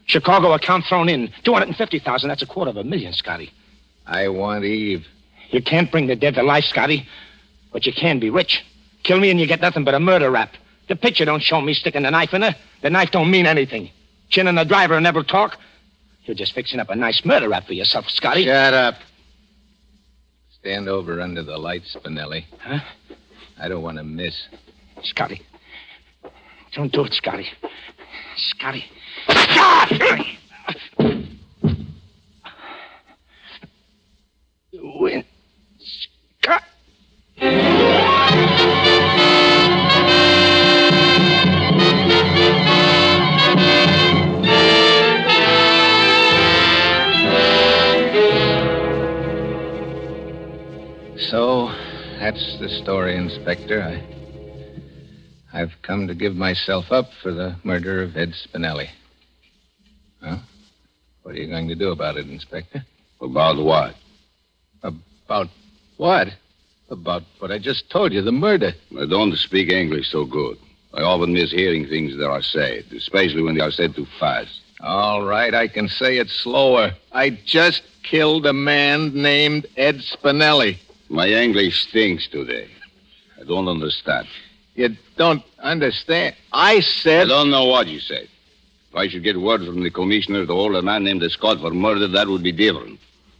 Chicago 0.05 0.53
account 0.53 0.85
thrown 0.85 1.09
in. 1.09 1.31
Two 1.43 1.53
hundred 1.53 1.67
and 1.67 1.77
fifty 1.77 1.99
thousand. 1.99 2.29
That's 2.29 2.41
a 2.41 2.47
quarter 2.47 2.71
of 2.71 2.77
a 2.77 2.83
million, 2.83 3.13
Scotty. 3.13 3.51
I 4.07 4.29
want 4.29 4.63
Eve. 4.63 5.05
You 5.51 5.61
can't 5.61 5.91
bring 5.91 6.07
the 6.07 6.15
dead 6.15 6.35
to 6.35 6.43
life, 6.43 6.63
Scotty, 6.63 7.07
but 7.71 7.85
you 7.85 7.93
can 7.93 8.19
be 8.19 8.29
rich. 8.29 8.63
Kill 9.03 9.19
me 9.19 9.29
and 9.29 9.39
you 9.39 9.45
get 9.45 9.61
nothing 9.61 9.83
but 9.83 9.93
a 9.93 9.99
murder 9.99 10.31
rap. 10.31 10.53
The 10.87 10.95
picture 10.95 11.25
don't 11.25 11.43
show 11.43 11.61
me 11.61 11.73
sticking 11.73 12.03
the 12.03 12.11
knife 12.11 12.33
in 12.33 12.41
her. 12.41 12.55
The 12.81 12.89
knife 12.89 13.11
don't 13.11 13.29
mean 13.29 13.45
anything. 13.45 13.91
Chin 14.29 14.47
and 14.47 14.57
the 14.57 14.63
driver 14.63 14.99
never 14.99 15.23
talk. 15.23 15.57
You're 16.23 16.35
just 16.35 16.53
fixing 16.53 16.79
up 16.79 16.89
a 16.89 16.95
nice 16.95 17.23
murder 17.25 17.49
rap 17.49 17.65
for 17.65 17.73
yourself, 17.73 18.09
Scotty. 18.09 18.45
Shut 18.45 18.73
up. 18.73 18.95
Stand 20.59 20.87
over 20.87 21.21
under 21.21 21.43
the 21.43 21.57
lights, 21.57 21.95
Spinelli. 21.95 22.45
Huh? 22.59 22.79
I 23.59 23.67
don't 23.67 23.81
want 23.81 23.97
to 23.97 24.03
miss. 24.03 24.47
Scotty. 25.03 25.41
Don't 26.75 26.91
do 26.91 27.03
it, 27.03 27.13
Scotty. 27.13 27.47
Scotty. 28.37 28.85
Scotty! 29.27 30.39
Win. 34.73 35.25
So, 51.29 51.69
that's 52.19 52.57
the 52.59 52.69
story, 52.83 53.15
Inspector. 53.17 53.81
I, 53.81 54.18
I've 55.51 55.73
come 55.81 56.07
to 56.07 56.15
give 56.15 56.35
myself 56.35 56.91
up 56.91 57.09
for 57.23 57.33
the 57.33 57.55
murder 57.63 58.03
of 58.03 58.15
Ed 58.15 58.33
Spinelli. 58.33 58.89
Huh? 60.21 60.37
What 61.23 61.35
are 61.35 61.37
you 61.39 61.47
going 61.47 61.67
to 61.69 61.75
do 61.75 61.91
about 61.91 62.17
it, 62.17 62.27
Inspector? 62.27 62.83
About 63.21 63.57
what? 63.57 63.95
About 64.83 65.47
what? 65.97 66.27
About 66.89 67.23
what 67.39 67.51
I 67.51 67.59
just 67.59 67.89
told 67.89 68.13
you, 68.13 68.21
the 68.21 68.31
murder. 68.31 68.73
I 68.99 69.05
don't 69.05 69.35
speak 69.37 69.71
English 69.71 70.11
so 70.11 70.25
good. 70.25 70.57
I 70.93 71.01
often 71.01 71.33
miss 71.33 71.51
hearing 71.51 71.87
things 71.87 72.17
that 72.17 72.27
are 72.27 72.41
said, 72.41 72.85
especially 72.95 73.43
when 73.43 73.55
they 73.55 73.61
are 73.61 73.71
said 73.71 73.95
too 73.95 74.07
fast. 74.19 74.59
All 74.81 75.23
right, 75.23 75.53
I 75.53 75.67
can 75.67 75.87
say 75.87 76.17
it 76.17 76.29
slower. 76.29 76.93
I 77.11 77.31
just 77.45 77.83
killed 78.03 78.45
a 78.45 78.53
man 78.53 79.13
named 79.13 79.67
Ed 79.77 79.97
Spinelli. 79.97 80.77
My 81.09 81.27
English 81.27 81.87
stinks 81.87 82.27
today. 82.27 82.69
I 83.39 83.43
don't 83.43 83.67
understand. 83.67 84.27
You 84.75 84.95
don't 85.19 85.43
understand. 85.59 86.33
I 86.53 86.79
said. 86.79 87.25
I 87.25 87.27
don't 87.27 87.51
know 87.51 87.65
what 87.65 87.87
you 87.87 87.99
said. 87.99 88.27
If 88.89 88.95
I 88.95 89.07
should 89.09 89.23
get 89.23 89.39
word 89.39 89.63
from 89.65 89.83
the 89.83 89.91
commissioner 89.91 90.45
to 90.47 90.53
hold 90.53 90.75
a 90.75 90.81
man 90.81 91.03
named 91.03 91.21
Scott 91.29 91.59
for 91.59 91.71
murder, 91.71 92.07
that 92.07 92.27
would 92.27 92.41
be 92.41 92.53
different. 92.53 92.99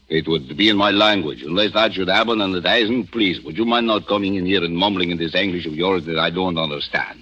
It 0.09 0.27
would 0.27 0.57
be 0.57 0.69
in 0.69 0.75
my 0.77 0.91
language. 0.91 1.41
Unless 1.41 1.73
that 1.73 1.93
should 1.93 2.09
happen 2.09 2.41
and 2.41 2.53
it 2.55 2.65
hasn't, 2.65 3.11
please, 3.11 3.41
would 3.43 3.57
you 3.57 3.65
mind 3.65 3.87
not 3.87 4.07
coming 4.07 4.35
in 4.35 4.45
here 4.45 4.63
and 4.63 4.75
mumbling 4.75 5.09
in 5.11 5.17
this 5.17 5.33
English 5.33 5.65
of 5.65 5.73
yours 5.73 6.05
that 6.05 6.19
I 6.19 6.29
don't 6.29 6.57
understand? 6.57 7.21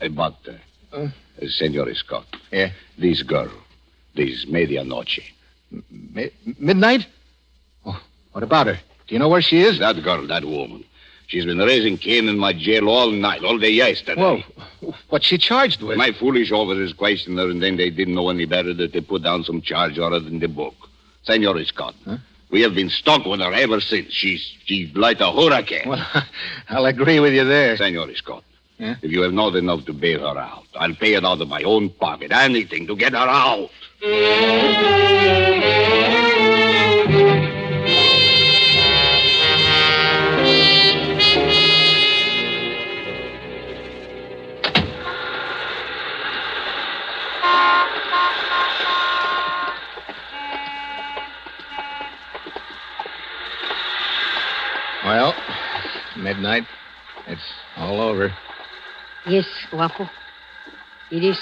Uh, 0.00 0.08
but, 0.08 0.36
uh, 0.46 0.96
uh, 0.96 1.08
Senor 1.48 1.92
Scott. 1.94 2.26
Yeah? 2.52 2.70
This 2.96 3.22
girl, 3.22 3.50
this 4.14 4.46
medianoche. 4.46 5.24
Mi- 5.90 6.30
midnight? 6.58 7.06
Oh, 7.84 8.00
what 8.32 8.44
about 8.44 8.68
her? 8.68 8.78
Do 9.06 9.14
you 9.14 9.18
know 9.18 9.28
where 9.28 9.42
she 9.42 9.60
is? 9.60 9.80
That 9.80 10.00
girl, 10.04 10.26
that 10.28 10.44
woman. 10.44 10.84
She's 11.28 11.44
been 11.44 11.58
raising 11.58 11.98
Cain 11.98 12.26
in 12.28 12.38
my 12.38 12.52
jail 12.54 12.88
all 12.88 13.10
night, 13.10 13.44
all 13.44 13.58
day 13.58 13.70
yesterday. 13.70 14.20
Well, 14.20 14.42
What's 15.10 15.26
she 15.26 15.36
charged 15.38 15.82
with? 15.82 15.98
My 15.98 16.12
foolish 16.12 16.50
officers 16.52 16.92
questioned 16.94 17.38
her, 17.38 17.50
and 17.50 17.62
then 17.62 17.76
they 17.76 17.90
didn't 17.90 18.14
know 18.14 18.30
any 18.30 18.46
better 18.46 18.72
that 18.74 18.92
they 18.94 19.00
put 19.02 19.22
down 19.22 19.44
some 19.44 19.60
charge 19.60 19.98
on 19.98 20.12
her 20.12 20.18
in 20.26 20.38
the 20.38 20.48
book. 20.48 20.74
Senor 21.24 21.62
Scott, 21.64 21.94
huh? 22.06 22.16
we 22.50 22.62
have 22.62 22.74
been 22.74 22.88
stuck 22.88 23.26
with 23.26 23.40
her 23.40 23.52
ever 23.52 23.80
since. 23.80 24.10
She's 24.12 24.40
she's 24.64 24.94
like 24.96 25.20
a 25.20 25.30
hurricane. 25.30 25.86
Well, 25.86 26.06
I'll 26.70 26.86
agree 26.86 27.20
with 27.20 27.34
you 27.34 27.44
there. 27.44 27.76
Senor 27.76 28.14
Scott, 28.14 28.44
Yeah? 28.78 28.94
if 29.02 29.10
you 29.12 29.20
have 29.22 29.34
not 29.34 29.54
enough 29.56 29.84
to 29.86 29.92
bail 29.92 30.20
her 30.20 30.38
out, 30.40 30.64
I'll 30.76 30.94
pay 30.94 31.12
it 31.14 31.24
out 31.26 31.42
of 31.42 31.48
my 31.48 31.62
own 31.62 31.90
pocket. 31.90 32.32
Anything 32.32 32.86
to 32.86 32.96
get 32.96 33.12
her 33.12 33.18
out. 33.18 33.68
Midnight. 56.28 56.64
It's 57.26 57.48
all 57.76 58.00
over. 58.00 58.30
Yes, 59.26 59.46
Guapo. 59.70 60.08
It 61.10 61.24
is 61.24 61.40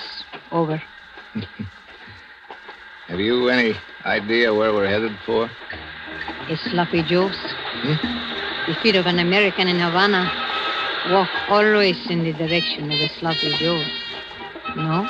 over. 0.52 0.80
Have 3.08 3.18
you 3.18 3.48
any 3.48 3.74
idea 4.04 4.54
where 4.54 4.72
we're 4.72 4.88
headed 4.88 5.16
for? 5.26 5.44
A 5.44 6.56
sloppy 6.70 7.02
Joe's. 7.02 7.36
Hmm? 7.82 8.70
The 8.70 8.78
feet 8.82 8.96
of 8.96 9.06
an 9.06 9.18
American 9.18 9.66
in 9.68 9.78
Havana 9.80 10.22
walk 11.10 11.30
always 11.48 11.98
in 12.08 12.22
the 12.22 12.32
direction 12.32 12.84
of 12.84 13.00
a 13.00 13.08
sloppy 13.18 13.56
Joe's. 13.58 13.90
No? 14.76 15.08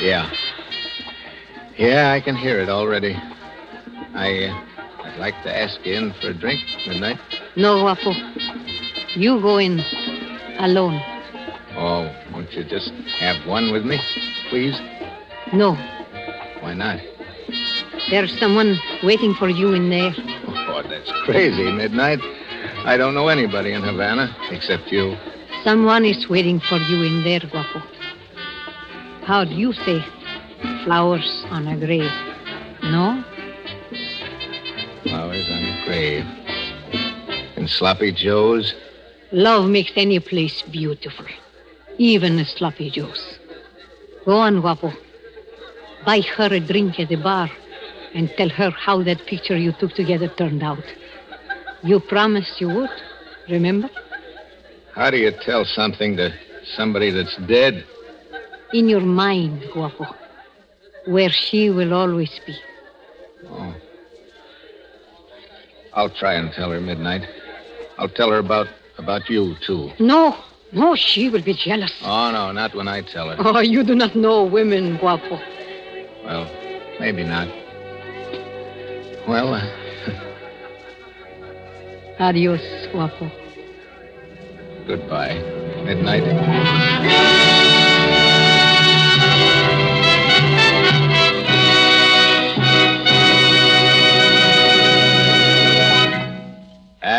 Yeah. 0.00 0.30
Yeah, 1.76 2.12
I 2.12 2.20
can 2.20 2.36
hear 2.36 2.60
it 2.60 2.68
already. 2.68 3.14
I, 4.14 4.44
uh, 4.44 5.04
I'd 5.04 5.18
like 5.18 5.34
to 5.44 5.56
ask 5.56 5.78
you 5.84 5.94
in 5.94 6.12
for 6.20 6.28
a 6.28 6.34
drink, 6.34 6.60
midnight. 6.86 7.18
No, 7.56 7.80
Guapo. 7.80 8.12
You 9.14 9.40
go 9.40 9.58
in 9.58 9.80
alone. 10.58 11.00
Oh, 11.76 12.12
won't 12.32 12.52
you 12.52 12.64
just 12.64 12.90
have 13.18 13.46
one 13.46 13.72
with 13.72 13.84
me, 13.84 14.00
please? 14.50 14.78
No. 15.52 15.74
Why 16.60 16.74
not? 16.74 17.00
There's 18.10 18.36
someone 18.38 18.76
waiting 19.02 19.34
for 19.34 19.48
you 19.48 19.72
in 19.72 19.88
there. 19.88 20.12
Oh, 20.46 20.82
that's 20.88 21.10
crazy, 21.24 21.70
midnight. 21.70 22.18
I 22.84 22.96
don't 22.96 23.14
know 23.14 23.28
anybody 23.28 23.72
in 23.72 23.82
Havana 23.82 24.34
except 24.50 24.90
you. 24.90 25.16
Someone 25.62 26.04
is 26.04 26.28
waiting 26.28 26.60
for 26.60 26.76
you 26.76 27.02
in 27.02 27.24
there, 27.24 27.40
Guapo. 27.50 27.80
How 29.24 29.44
do 29.44 29.54
you 29.54 29.72
say 29.72 30.04
flowers 30.84 31.44
on 31.50 31.66
a 31.66 31.78
grave? 31.78 32.10
No? 32.82 33.23
In 37.64 37.68
Sloppy 37.68 38.12
Joe's? 38.12 38.74
Love 39.32 39.70
makes 39.70 39.92
any 39.96 40.20
place 40.20 40.60
beautiful, 40.70 41.24
even 41.96 42.38
a 42.38 42.44
sloppy 42.44 42.90
Joe's. 42.90 43.38
Go 44.26 44.32
on, 44.32 44.60
Guapo. 44.60 44.92
Buy 46.04 46.20
her 46.36 46.52
a 46.52 46.60
drink 46.60 47.00
at 47.00 47.08
the 47.08 47.16
bar 47.16 47.50
and 48.12 48.28
tell 48.36 48.50
her 48.50 48.68
how 48.68 49.02
that 49.04 49.24
picture 49.24 49.56
you 49.56 49.72
took 49.72 49.94
together 49.94 50.28
turned 50.28 50.62
out. 50.62 50.84
You 51.82 52.00
promised 52.00 52.60
you 52.60 52.68
would, 52.68 52.90
remember? 53.48 53.88
How 54.94 55.10
do 55.10 55.16
you 55.16 55.30
tell 55.30 55.64
something 55.64 56.18
to 56.18 56.34
somebody 56.76 57.08
that's 57.12 57.38
dead? 57.48 57.86
In 58.74 58.90
your 58.90 59.00
mind, 59.00 59.64
Guapo, 59.72 60.14
where 61.06 61.30
she 61.30 61.70
will 61.70 61.94
always 61.94 62.38
be. 62.46 62.56
Oh. 63.48 63.74
I'll 65.94 66.10
try 66.10 66.34
and 66.34 66.52
tell 66.52 66.70
her 66.70 66.80
midnight. 66.82 67.26
I'll 67.98 68.08
tell 68.08 68.30
her 68.30 68.38
about 68.38 68.68
about 68.98 69.28
you 69.28 69.56
too. 69.66 69.90
No, 69.98 70.36
no, 70.72 70.94
she 70.94 71.28
will 71.28 71.42
be 71.42 71.54
jealous. 71.54 71.92
Oh 72.02 72.30
no, 72.30 72.52
not 72.52 72.74
when 72.74 72.88
I 72.88 73.02
tell 73.02 73.28
her. 73.28 73.36
Oh, 73.38 73.60
you 73.60 73.82
do 73.84 73.94
not 73.94 74.14
know 74.14 74.44
women, 74.44 74.96
Guapo. 74.98 75.40
Well, 76.24 76.50
maybe 77.00 77.24
not. 77.24 77.48
Well, 79.28 79.54
uh, 79.54 79.64
Adios, 82.18 82.60
Guapo. 82.92 83.30
goodbye. 84.86 85.34
Midnight. 85.84 87.72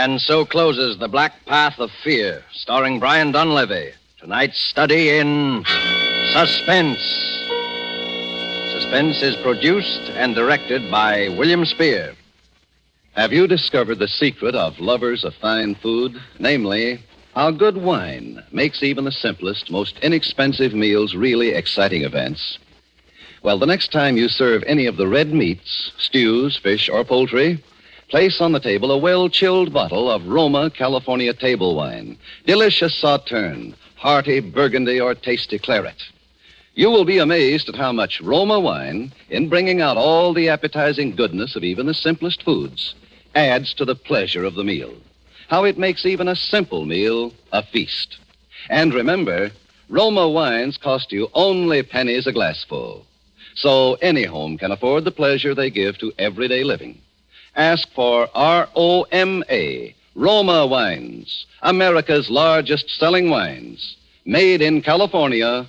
And 0.06 0.22
so 0.22 0.46
closes 0.46 1.00
The 1.00 1.08
Black 1.08 1.34
Path 1.48 1.80
of 1.80 1.89
Fear, 2.04 2.44
starring 2.54 3.00
Brian 3.00 3.34
Donlevy. 3.34 3.91
Tonight's 4.20 4.62
study 4.62 5.10
in 5.10 5.65
Suspense. 6.32 7.00
Suspense 8.72 9.24
is 9.24 9.36
produced 9.38 10.12
and 10.12 10.36
directed 10.36 10.91
by 10.91 11.30
William 11.30 11.65
Spier. 11.65 12.13
Have 13.15 13.34
you 13.34 13.48
discovered 13.48 13.98
the 13.98 14.08
secret 14.08 14.54
of 14.54 14.80
lovers 14.80 15.24
of 15.24 15.34
fine 15.34 15.74
food? 15.74 16.22
Namely, 16.38 17.04
how 17.34 17.50
good 17.50 17.78
wine 17.78 18.44
makes 18.52 18.84
even 18.84 19.06
the 19.06 19.12
simplest, 19.12 19.72
most 19.72 19.98
inexpensive 20.04 20.76
meals 20.76 21.15
really 21.15 21.50
exciting 21.50 22.04
events? 22.04 22.60
Well, 23.41 23.58
the 23.58 23.65
next 23.65 23.91
time 23.91 24.18
you 24.18 24.28
serve 24.28 24.63
any 24.68 24.86
of 24.86 24.98
the 24.98 25.08
red 25.08 25.34
meats, 25.34 25.94
stews, 25.98 26.58
fish, 26.58 26.89
or 26.89 27.04
poultry, 27.04 27.63
place 28.10 28.39
on 28.39 28.52
the 28.52 28.60
table 28.60 28.91
a 28.91 28.98
well 28.98 29.30
chilled 29.30 29.74
bottle 29.74 30.10
of 30.10 30.28
Roma 30.28 30.70
California 30.70 31.34
table 31.34 31.76
wine. 31.76 32.18
Delicious 32.46 32.96
sauterne, 32.96 33.76
hearty 33.96 34.39
burgundy, 34.39 35.00
or 35.00 35.15
tasty 35.15 35.58
claret. 35.58 36.02
You 36.76 36.89
will 36.89 37.06
be 37.06 37.20
amazed 37.20 37.70
at 37.70 37.76
how 37.76 37.91
much 37.91 38.22
Roma 38.22 38.60
wine, 38.60 39.13
in 39.30 39.50
bringing 39.50 39.82
out 39.82 39.98
all 39.98 40.34
the 40.34 40.50
appetizing 40.50 41.15
goodness 41.15 41.56
of 41.56 41.63
even 41.63 41.86
the 41.86 41.94
simplest 41.94 42.44
foods, 42.44 42.94
adds 43.34 43.74
to 43.76 43.86
the 43.86 43.96
pleasure 43.96 44.44
of 44.44 44.56
the 44.56 44.63
meal. 44.63 44.94
How 45.48 45.63
it 45.63 45.78
makes 45.78 46.06
even 46.06 46.28
a 46.28 46.36
simple 46.36 46.86
meal 46.86 47.34
a 47.52 47.63
feast. 47.63 48.18
And 48.70 48.94
remember, 48.94 49.52
Roma 49.89 50.28
wines 50.28 50.78
cost 50.78 51.12
you 51.12 51.30
only 51.34 51.84
pennies 51.84 52.28
a 52.28 52.34
glassful. 52.34 53.06
So 53.56 53.94
any 54.02 54.24
home 54.24 54.58
can 54.58 54.72
afford 54.72 55.06
the 55.06 55.12
pleasure 55.12 55.56
they 55.56 55.70
give 55.70 55.98
to 56.00 56.12
everyday 56.18 56.63
living. 56.63 57.00
Ask 57.56 57.89
for 57.94 58.28
R 58.36 58.68
O 58.76 59.04
M 59.04 59.44
A, 59.50 59.96
Roma 60.13 60.68
Wines, 60.68 61.46
America's 61.62 62.30
largest 62.30 62.89
selling 63.00 63.30
wines, 63.30 63.96
made 64.26 64.62
in 64.62 64.82
California 64.82 65.65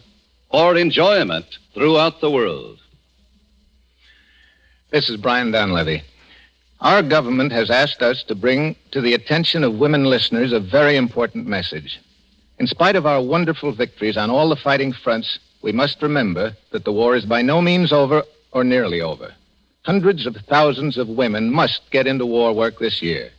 for 0.51 0.77
enjoyment 0.77 1.46
throughout 1.75 2.20
the 2.20 2.31
world. 2.31 2.81
This 4.90 5.09
is 5.09 5.16
Brian 5.16 5.53
Donlevy. 5.53 6.03
Our 6.81 7.03
government 7.03 7.53
has 7.53 7.70
asked 7.70 8.03
us 8.03 8.22
to 8.25 8.35
bring 8.35 8.77
to 8.90 9.01
the 9.01 9.14
attention 9.14 9.62
of 9.62 9.79
women 9.79 10.05
listeners 10.05 10.53
a 10.53 10.61
very 10.61 10.96
important 10.96 11.46
message. 11.46 12.01
In 12.59 12.66
spite 12.66 12.96
of 12.96 13.07
our 13.07 13.22
wonderful 13.22 13.72
victories 13.72 14.16
on 14.16 14.31
all 14.31 14.49
the 14.49 14.57
fighting 14.57 14.92
fronts, 14.92 15.38
we 15.62 15.72
must 15.72 16.03
remember 16.03 16.57
that 16.72 16.85
the 16.85 16.92
war 16.92 17.14
is 17.14 17.27
by 17.27 17.42
no 17.42 17.61
means 17.62 17.92
over 17.92 18.25
or 18.53 18.64
nearly 18.64 19.01
over. 19.01 19.35
Hundreds 19.87 20.27
of 20.27 20.35
thousands 20.49 20.99
of 20.99 21.09
women 21.09 21.49
must 21.49 21.81
get 21.92 22.09
into 22.09 22.27
war 22.27 22.53
work 22.53 22.81
this 22.81 23.01
year. 23.01 23.31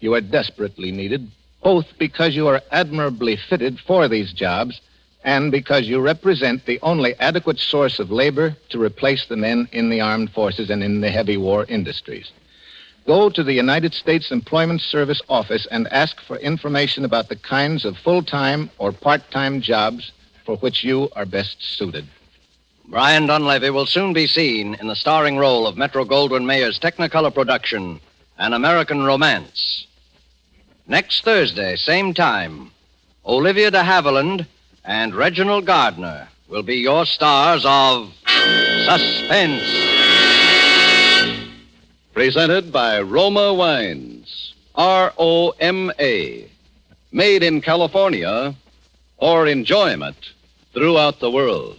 You 0.00 0.14
are 0.14 0.22
desperately 0.22 0.90
needed, 0.90 1.30
both 1.62 1.84
because 1.98 2.34
you 2.34 2.48
are 2.48 2.62
admirably 2.72 3.36
fitted 3.36 3.78
for 3.78 4.08
these 4.08 4.32
jobs 4.32 4.80
and 5.24 5.52
because 5.52 5.86
you 5.86 6.00
represent 6.00 6.64
the 6.64 6.80
only 6.80 7.12
adequate 7.16 7.58
source 7.58 7.98
of 7.98 8.10
labor 8.10 8.56
to 8.70 8.82
replace 8.82 9.26
the 9.26 9.36
men 9.36 9.68
in 9.72 9.90
the 9.90 10.00
armed 10.00 10.30
forces 10.30 10.70
and 10.70 10.82
in 10.82 11.02
the 11.02 11.10
heavy 11.10 11.36
war 11.36 11.66
industries. 11.68 12.32
Go 13.06 13.28
to 13.28 13.42
the 13.42 13.52
United 13.52 13.92
States 13.92 14.30
Employment 14.30 14.80
Service 14.80 15.20
office 15.28 15.66
and 15.70 15.86
ask 15.88 16.18
for 16.22 16.36
information 16.38 17.04
about 17.04 17.28
the 17.28 17.36
kinds 17.36 17.84
of 17.84 17.98
full 17.98 18.22
time 18.22 18.70
or 18.78 18.90
part 18.90 19.30
time 19.30 19.60
jobs 19.60 20.12
for 20.46 20.56
which 20.56 20.82
you 20.82 21.10
are 21.14 21.26
best 21.26 21.62
suited. 21.62 22.06
Brian 22.90 23.28
Donlevy 23.28 23.72
will 23.72 23.86
soon 23.86 24.12
be 24.12 24.26
seen 24.26 24.74
in 24.74 24.88
the 24.88 24.96
starring 24.96 25.36
role 25.36 25.68
of 25.68 25.76
Metro 25.76 26.04
Goldwyn 26.04 26.44
Mayer's 26.44 26.76
Technicolor 26.80 27.32
production, 27.32 28.00
An 28.36 28.52
American 28.52 29.04
Romance. 29.04 29.86
Next 30.88 31.22
Thursday, 31.22 31.76
same 31.76 32.12
time, 32.12 32.72
Olivia 33.24 33.70
de 33.70 33.80
Havilland 33.80 34.44
and 34.84 35.14
Reginald 35.14 35.66
Gardiner 35.66 36.26
will 36.48 36.64
be 36.64 36.78
your 36.78 37.06
stars 37.06 37.62
of 37.64 38.12
Suspense. 38.26 39.62
Presented 42.12 42.72
by 42.72 43.00
Roma 43.00 43.54
Wines. 43.54 44.54
R 44.74 45.12
O 45.16 45.50
M 45.60 45.92
A. 46.00 46.50
Made 47.12 47.44
in 47.44 47.60
California 47.60 48.52
for 49.20 49.46
enjoyment 49.46 50.16
throughout 50.72 51.20
the 51.20 51.30
world. 51.30 51.78